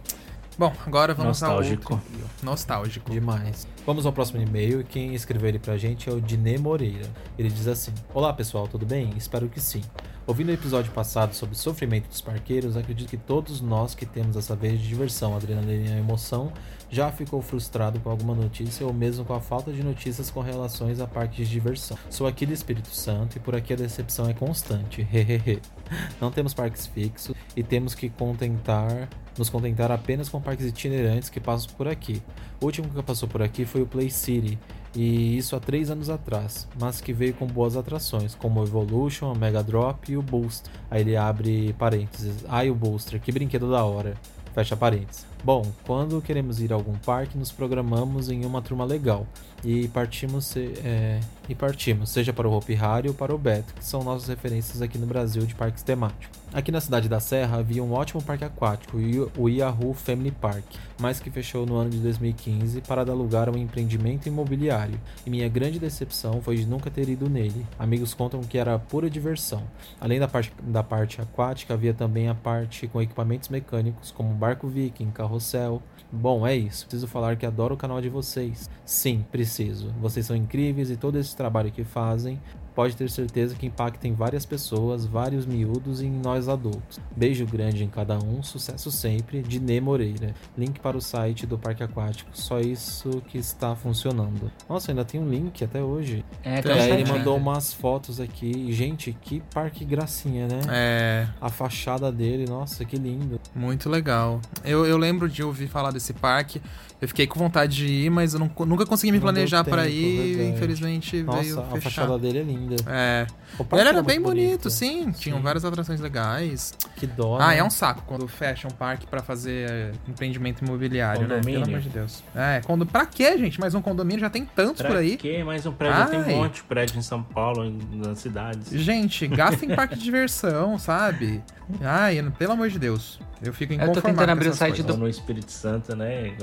[0.58, 1.94] Bom, agora vamos Nostálgico.
[1.94, 2.24] ao outro.
[2.44, 3.12] Nostálgico.
[3.12, 3.68] Demais.
[3.86, 7.10] Vamos ao próximo e-mail e quem escreveu ele pra gente é o Dinê Moreira.
[7.38, 9.14] Ele diz assim: Olá pessoal, tudo bem?
[9.18, 9.82] Espero que sim.
[10.26, 14.38] Ouvindo o episódio passado sobre o sofrimento dos parqueiros, acredito que todos nós que temos
[14.38, 16.54] essa veia de diversão, adrenalina e emoção
[16.90, 21.02] já ficou frustrado com alguma notícia ou mesmo com a falta de notícias com relações
[21.02, 21.98] a parques de diversão.
[22.10, 25.02] Sou aqui do Espírito Santo e por aqui a decepção é constante.
[25.12, 25.60] Hehehe.
[26.20, 31.40] Não temos parques fixos e temos que contentar nos contentar apenas com parques itinerantes que
[31.40, 32.22] passam por aqui.
[32.62, 34.60] O último que passou por aqui foi o Play City,
[34.96, 39.32] e isso há três anos atrás, mas que veio com boas atrações, como o Evolution,
[39.32, 40.70] o Mega Drop e o Boost.
[40.90, 42.46] Aí ele abre parênteses.
[42.48, 44.14] Ai, o Booster, que brinquedo da hora.
[44.54, 45.33] Fecha parênteses.
[45.44, 49.28] Bom, quando queremos ir a algum parque, nos programamos em uma turma legal
[49.62, 51.20] e partimos, é,
[51.50, 54.82] e partimos seja para o Hopi Hari ou para o Beto, que são nossas referências
[54.82, 56.44] aqui no Brasil de parques temáticos.
[56.54, 58.98] Aqui na cidade da Serra havia um ótimo parque aquático,
[59.36, 60.64] o Yahoo Family Park,
[61.00, 65.00] mas que fechou no ano de 2015 para dar lugar a um empreendimento imobiliário.
[65.26, 67.66] E minha grande decepção foi de nunca ter ido nele.
[67.80, 69.64] Amigos contam que era pura diversão.
[70.00, 74.68] Além da parte, da parte aquática, havia também a parte com equipamentos mecânicos como barco
[74.68, 75.82] viking, carrossel.
[76.12, 76.86] Bom, é isso.
[76.86, 78.70] Preciso falar que adoro o canal de vocês.
[78.86, 79.92] Sim, preciso.
[80.00, 82.40] Vocês são incríveis e todo esse trabalho que fazem
[82.76, 87.00] pode ter certeza que impacta em várias pessoas, vários miúdos e em nós adultos.
[87.16, 90.34] Beijo grande em cada um, sucesso sempre, de Nê Moreira.
[90.58, 94.52] Link para o site do Parque Aquático, só isso que está funcionando.
[94.68, 96.26] Nossa, ainda tem um link até hoje.
[96.44, 98.72] É, então, aí ele mandou umas fotos aqui.
[98.72, 100.62] Gente, que parque gracinha, né?
[100.70, 101.28] É.
[101.40, 103.40] A fachada dele, nossa, que lindo.
[103.56, 104.42] Muito legal.
[104.64, 106.62] Eu, eu lembro de ouvir falar desse parque.
[107.04, 110.38] Eu fiquei com vontade de ir, mas eu não, nunca consegui me planejar para ir.
[110.38, 110.50] Verdade.
[110.52, 112.76] Infelizmente Nossa, veio a fachada dele é linda.
[112.88, 113.28] É.
[113.74, 115.12] Ele era bem bonito, bonito, sim.
[115.12, 116.74] Tinham várias atrações legais.
[116.96, 117.38] Que dó.
[117.42, 117.58] Ah, né?
[117.58, 121.60] é um saco quando fecha um parque para fazer é, empreendimento imobiliário, condomínio.
[121.60, 121.66] né?
[121.66, 122.24] Pelo amor de Deus.
[122.34, 122.86] É, quando...
[122.86, 123.60] pra quê, gente?
[123.60, 125.18] Mais um condomínio já tem tantos pra por aí.
[125.18, 125.44] Pra quê?
[125.44, 126.04] Mais um prédio.
[126.04, 126.24] Ai.
[126.24, 128.70] Tem um monte de prédio em São Paulo, nas cidades.
[128.72, 131.44] Gente, gasta em parque de diversão, sabe?
[131.82, 133.20] Ai, pelo amor de Deus.
[133.44, 133.98] Eu fico inconformado.
[133.98, 134.96] Eu tô tentando abrir o site coisas.
[134.96, 135.02] do.
[135.02, 136.34] No Espírito Santo, né?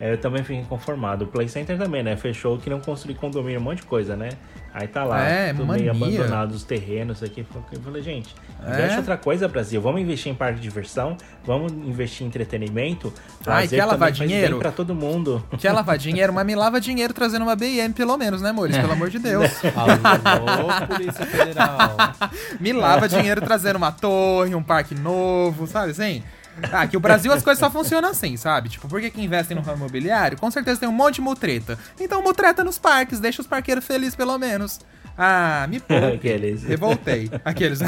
[0.00, 1.24] É, eu também fico inconformado.
[1.24, 2.16] O Play Center também, né?
[2.16, 4.30] Fechou que não construir condomínio, um monte de coisa, né?
[4.74, 5.92] Aí tá lá, é, tudo mania.
[5.92, 7.44] meio abandonado, os terrenos aqui.
[7.72, 8.34] Eu falei, gente,
[8.66, 8.96] investe é.
[8.96, 9.82] outra coisa, Brasil.
[9.82, 13.12] Vamos investir em parque de diversão, vamos investir em entretenimento.
[13.46, 14.58] Ai, quer lavar dinheiro?
[14.58, 15.44] para todo mundo.
[15.58, 16.32] Quer lavar dinheiro?
[16.32, 18.76] Mas me lava dinheiro trazendo uma BM, pelo menos, né, amores?
[18.76, 19.50] Pelo amor de Deus.
[19.76, 21.94] Alô, Polícia Federal.
[22.58, 26.22] me lava dinheiro trazendo uma torre, um parque novo, sabe assim?
[26.72, 28.68] Ah, que o Brasil as coisas só funcionam assim, sabe?
[28.68, 31.78] Tipo, porque que investem no ramo imobiliário, com certeza tem um monte de mutreta.
[32.00, 34.80] Então mutreta nos parques, deixa os parqueiros felizes pelo menos.
[35.16, 36.14] Ah, me poupe.
[36.16, 36.62] Aqueles.
[36.64, 37.30] Revoltei.
[37.44, 37.80] Aqueles.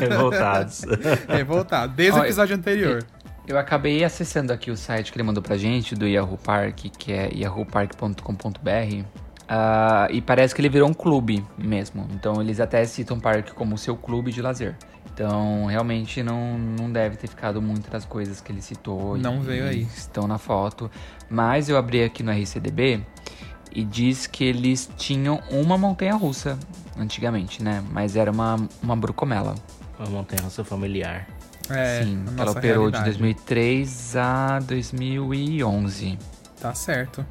[0.00, 0.82] Revoltados.
[1.28, 1.94] Revoltado.
[1.94, 3.04] Desde Olha, o episódio anterior.
[3.46, 7.12] Eu acabei acessando aqui o site que ele mandou pra gente, do Yahoo Park, que
[7.12, 8.20] é yahoopark.com.br.
[8.20, 9.04] Uh,
[9.48, 12.08] ah, e parece que ele virou um clube mesmo.
[12.12, 14.76] Então eles até citam o parque como seu clube de lazer.
[15.14, 19.16] Então, realmente não, não deve ter ficado muitas das coisas que ele citou.
[19.16, 19.82] Não veio aí.
[19.82, 20.90] Estão na foto.
[21.30, 23.00] Mas eu abri aqui no RCDB
[23.72, 26.58] e diz que eles tinham uma montanha russa
[26.98, 27.80] antigamente, né?
[27.92, 29.54] Mas era uma, uma brucomela.
[30.00, 31.28] Uma montanha russa familiar.
[31.70, 33.04] É, Sim, ela operou realidade.
[33.04, 36.18] de 2003 a 2011.
[36.60, 37.24] Tá certo.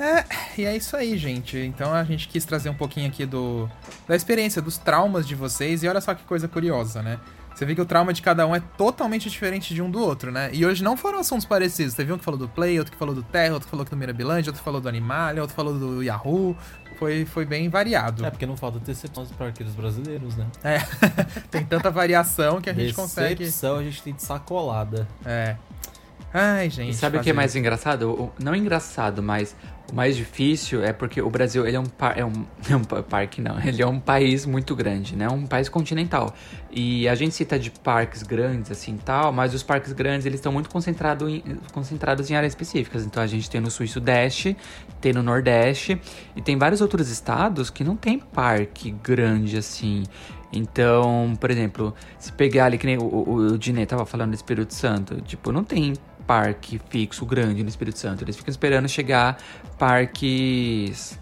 [0.00, 0.24] É,
[0.56, 1.58] e é isso aí, gente.
[1.58, 3.68] Então a gente quis trazer um pouquinho aqui do
[4.08, 5.82] da experiência, dos traumas de vocês.
[5.82, 7.20] E olha só que coisa curiosa, né?
[7.54, 10.32] Você vê que o trauma de cada um é totalmente diferente de um do outro,
[10.32, 10.48] né?
[10.54, 11.92] E hoje não foram assuntos parecidos.
[11.92, 13.96] Teve um que falou do Play, outro que falou do Terra, outro que falou do
[13.96, 16.56] Mirabilândia, outro que falou do Animalia, outro falou do Yahoo.
[16.98, 18.24] Foi, foi bem variado.
[18.24, 20.46] É, porque não falta decepção dos parqueiros brasileiros, né?
[20.64, 20.78] É.
[21.50, 23.44] tem tanta variação que a gente decepção consegue.
[23.44, 25.06] Decepção a gente tem de sacolada.
[25.26, 25.56] É.
[26.32, 26.92] Ai, gente.
[26.92, 28.32] E sabe o que é mais engraçado?
[28.38, 29.56] Não engraçado, mas
[29.90, 32.32] o mais difícil é porque o Brasil ele é um, par, é um,
[32.68, 35.28] é um parque não, ele é um país muito grande, né?
[35.28, 36.34] Um país continental.
[36.70, 40.52] E a gente cita de parques grandes assim tal, mas os parques grandes eles estão
[40.52, 43.04] muito concentrado em, concentrados em áreas específicas.
[43.04, 44.56] Então a gente tem no sul e sudeste,
[45.00, 46.00] tem no nordeste
[46.36, 50.04] e tem vários outros estados que não tem parque grande assim.
[50.52, 54.34] Então, por exemplo, se pegar ali que nem o, o, o Dinê tava falando do
[54.34, 55.94] Espírito Santo, tipo, não tem
[56.30, 58.22] parque fixo grande no Espírito Santo.
[58.22, 59.36] Eles ficam esperando chegar
[59.80, 61.18] parques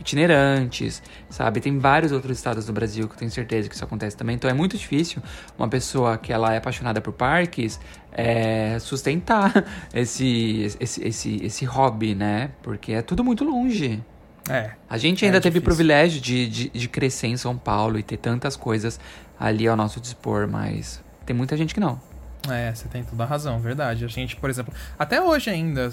[0.00, 1.00] itinerantes,
[1.30, 1.60] sabe?
[1.60, 4.34] Tem vários outros estados do Brasil que eu tenho certeza que isso acontece também.
[4.34, 5.22] Então é muito difícil
[5.56, 7.78] uma pessoa que ela é apaixonada por parques
[8.10, 9.52] é, sustentar
[9.94, 12.50] esse, esse, esse, esse hobby, né?
[12.60, 14.02] Porque é tudo muito longe.
[14.50, 14.72] É.
[14.90, 18.02] A gente ainda é teve o privilégio de, de, de crescer em São Paulo e
[18.02, 18.98] ter tantas coisas
[19.38, 22.00] ali ao nosso dispor, mas tem muita gente que não.
[22.50, 24.04] É, você tem toda a razão, verdade.
[24.04, 25.90] A gente, por exemplo, até hoje ainda,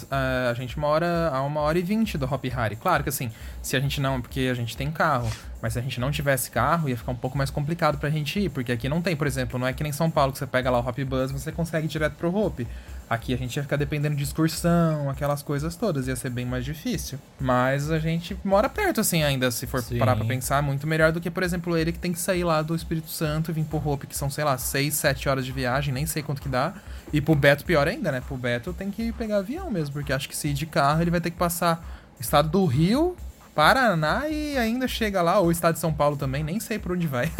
[0.49, 2.75] a gente mora a uma hora e vinte do Hop Hari.
[2.75, 3.31] Claro que assim,
[3.61, 5.29] se a gente não, porque a gente tem carro,
[5.61, 8.39] mas se a gente não tivesse carro, ia ficar um pouco mais complicado pra gente
[8.39, 10.47] ir, porque aqui não tem, por exemplo, não é que nem São Paulo que você
[10.47, 12.61] pega lá o Hop Bus, você consegue ir direto pro Hop.
[13.09, 16.63] Aqui a gente ia ficar dependendo de excursão, aquelas coisas todas, ia ser bem mais
[16.63, 17.17] difícil.
[17.39, 19.97] Mas a gente mora perto, assim, ainda, se for Sim.
[19.97, 22.61] parar pra pensar, muito melhor do que, por exemplo, ele que tem que sair lá
[22.61, 25.51] do Espírito Santo e vir pro Hope, que são, sei lá, 6, 7 horas de
[25.51, 26.75] viagem, nem sei quanto que dá.
[27.11, 28.21] E pro Beto, pior ainda, né?
[28.21, 31.09] Pro Beto tem que pegar avião mesmo, porque acho que se ir de carro, ele
[31.09, 31.83] vai ter que passar
[32.19, 33.17] o estado do Rio,
[33.55, 36.91] Paraná e ainda chega lá, ou o estado de São Paulo também, nem sei por
[36.91, 37.31] onde vai.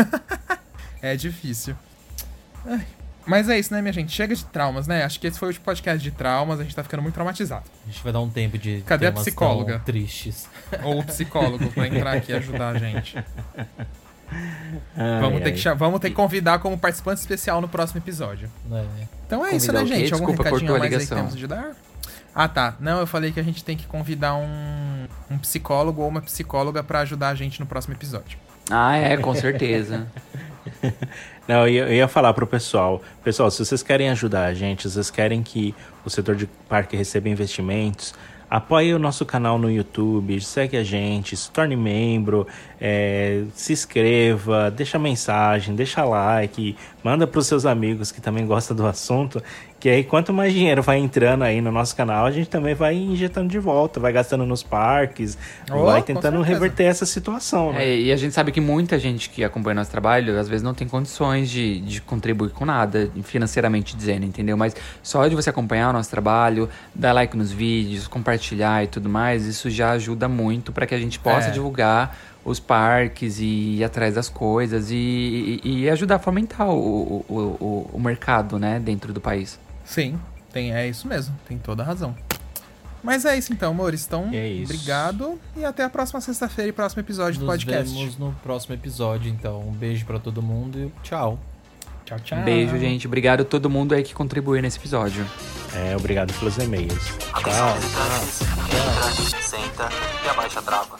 [0.99, 1.75] é difícil.
[2.65, 2.98] Ai.
[3.29, 4.11] Mas é isso, né, minha gente?
[4.11, 5.03] Chega de traumas, né?
[5.03, 7.65] Acho que esse foi o podcast de traumas, a gente tá ficando muito traumatizado.
[7.85, 8.81] A gente vai dar um tempo de.
[8.87, 9.79] Cadê a psicóloga?
[9.85, 10.49] Tristes.
[10.83, 13.23] Ou o psicólogo pra entrar aqui e ajudar a gente.
[14.97, 18.49] Ai, vamos, ter que, vamos ter que convidar como participante especial no próximo episódio.
[18.71, 18.85] É.
[19.27, 20.13] Então é Convidar isso, né, gente?
[20.13, 21.75] Algum Desculpa, recadinho a mais aí que temos de dar?
[22.33, 22.75] Ah, tá.
[22.79, 26.83] Não, eu falei que a gente tem que convidar um, um psicólogo ou uma psicóloga
[26.83, 28.39] para ajudar a gente no próximo episódio.
[28.71, 30.07] Ah, é, com certeza.
[31.47, 33.01] Não, eu ia, falar pro pessoal.
[33.23, 35.73] Pessoal, se vocês querem ajudar a gente, se vocês querem que
[36.05, 38.13] o setor de parque receba investimentos,
[38.49, 42.47] apoie o nosso canal no YouTube, segue a gente, se torne membro,
[42.79, 48.75] é, se inscreva, deixa mensagem, deixa like, manda para os seus amigos que também gostam
[48.75, 49.41] do assunto
[49.79, 52.95] que aí, quanto mais dinheiro vai entrando aí no nosso canal, a gente também vai
[52.95, 55.37] injetando de volta, vai gastando nos parques,
[55.71, 57.71] oh, vai tentando reverter essa situação.
[57.71, 57.85] Né?
[57.85, 60.73] É, e a gente sabe que muita gente que acompanha nosso trabalho, às vezes não
[60.73, 64.57] tem condições de, de contribuir com nada, financeiramente dizendo, entendeu?
[64.57, 69.07] Mas só de você acompanhar o nosso trabalho, dar like nos vídeos, compartilhar e tudo
[69.07, 71.51] mais, isso já ajuda muito para que a gente possa é.
[71.51, 77.23] divulgar os parques e ir atrás das coisas e, e, e ajudar a fomentar o,
[77.29, 79.57] o, o, o mercado né, dentro do país.
[79.89, 80.19] Sim,
[80.53, 82.15] tem, é isso mesmo, tem toda a razão.
[83.03, 84.05] Mas é isso então, amores.
[84.05, 87.89] Então, é obrigado e até a próxima sexta-feira e próximo episódio Nos do podcast.
[87.89, 89.61] Nos vemos no próximo episódio, então.
[89.61, 91.39] Um beijo para todo mundo e tchau.
[92.05, 92.43] Tchau, tchau.
[92.43, 93.07] Beijo, gente.
[93.07, 95.25] Obrigado a todo mundo aí que contribuiu nesse episódio.
[95.73, 97.05] É, obrigado pelos e-mails.
[97.41, 97.43] Tchau.
[97.43, 97.77] tchau.
[99.41, 99.89] Senta
[100.23, 100.99] e abaixa a trava.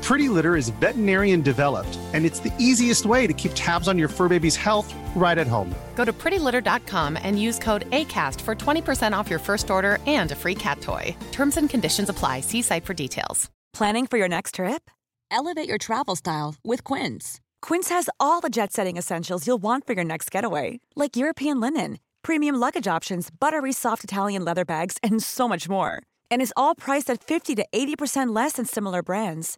[0.01, 4.07] Pretty Litter is veterinarian developed, and it's the easiest way to keep tabs on your
[4.07, 5.73] fur baby's health right at home.
[5.95, 10.35] Go to prettylitter.com and use code ACAST for 20% off your first order and a
[10.35, 11.15] free cat toy.
[11.31, 12.41] Terms and conditions apply.
[12.41, 13.49] See site for details.
[13.73, 14.89] Planning for your next trip?
[15.29, 17.39] Elevate your travel style with Quince.
[17.61, 21.61] Quince has all the jet setting essentials you'll want for your next getaway, like European
[21.61, 26.01] linen, premium luggage options, buttery soft Italian leather bags, and so much more.
[26.29, 29.57] And is all priced at 50 to 80% less than similar brands.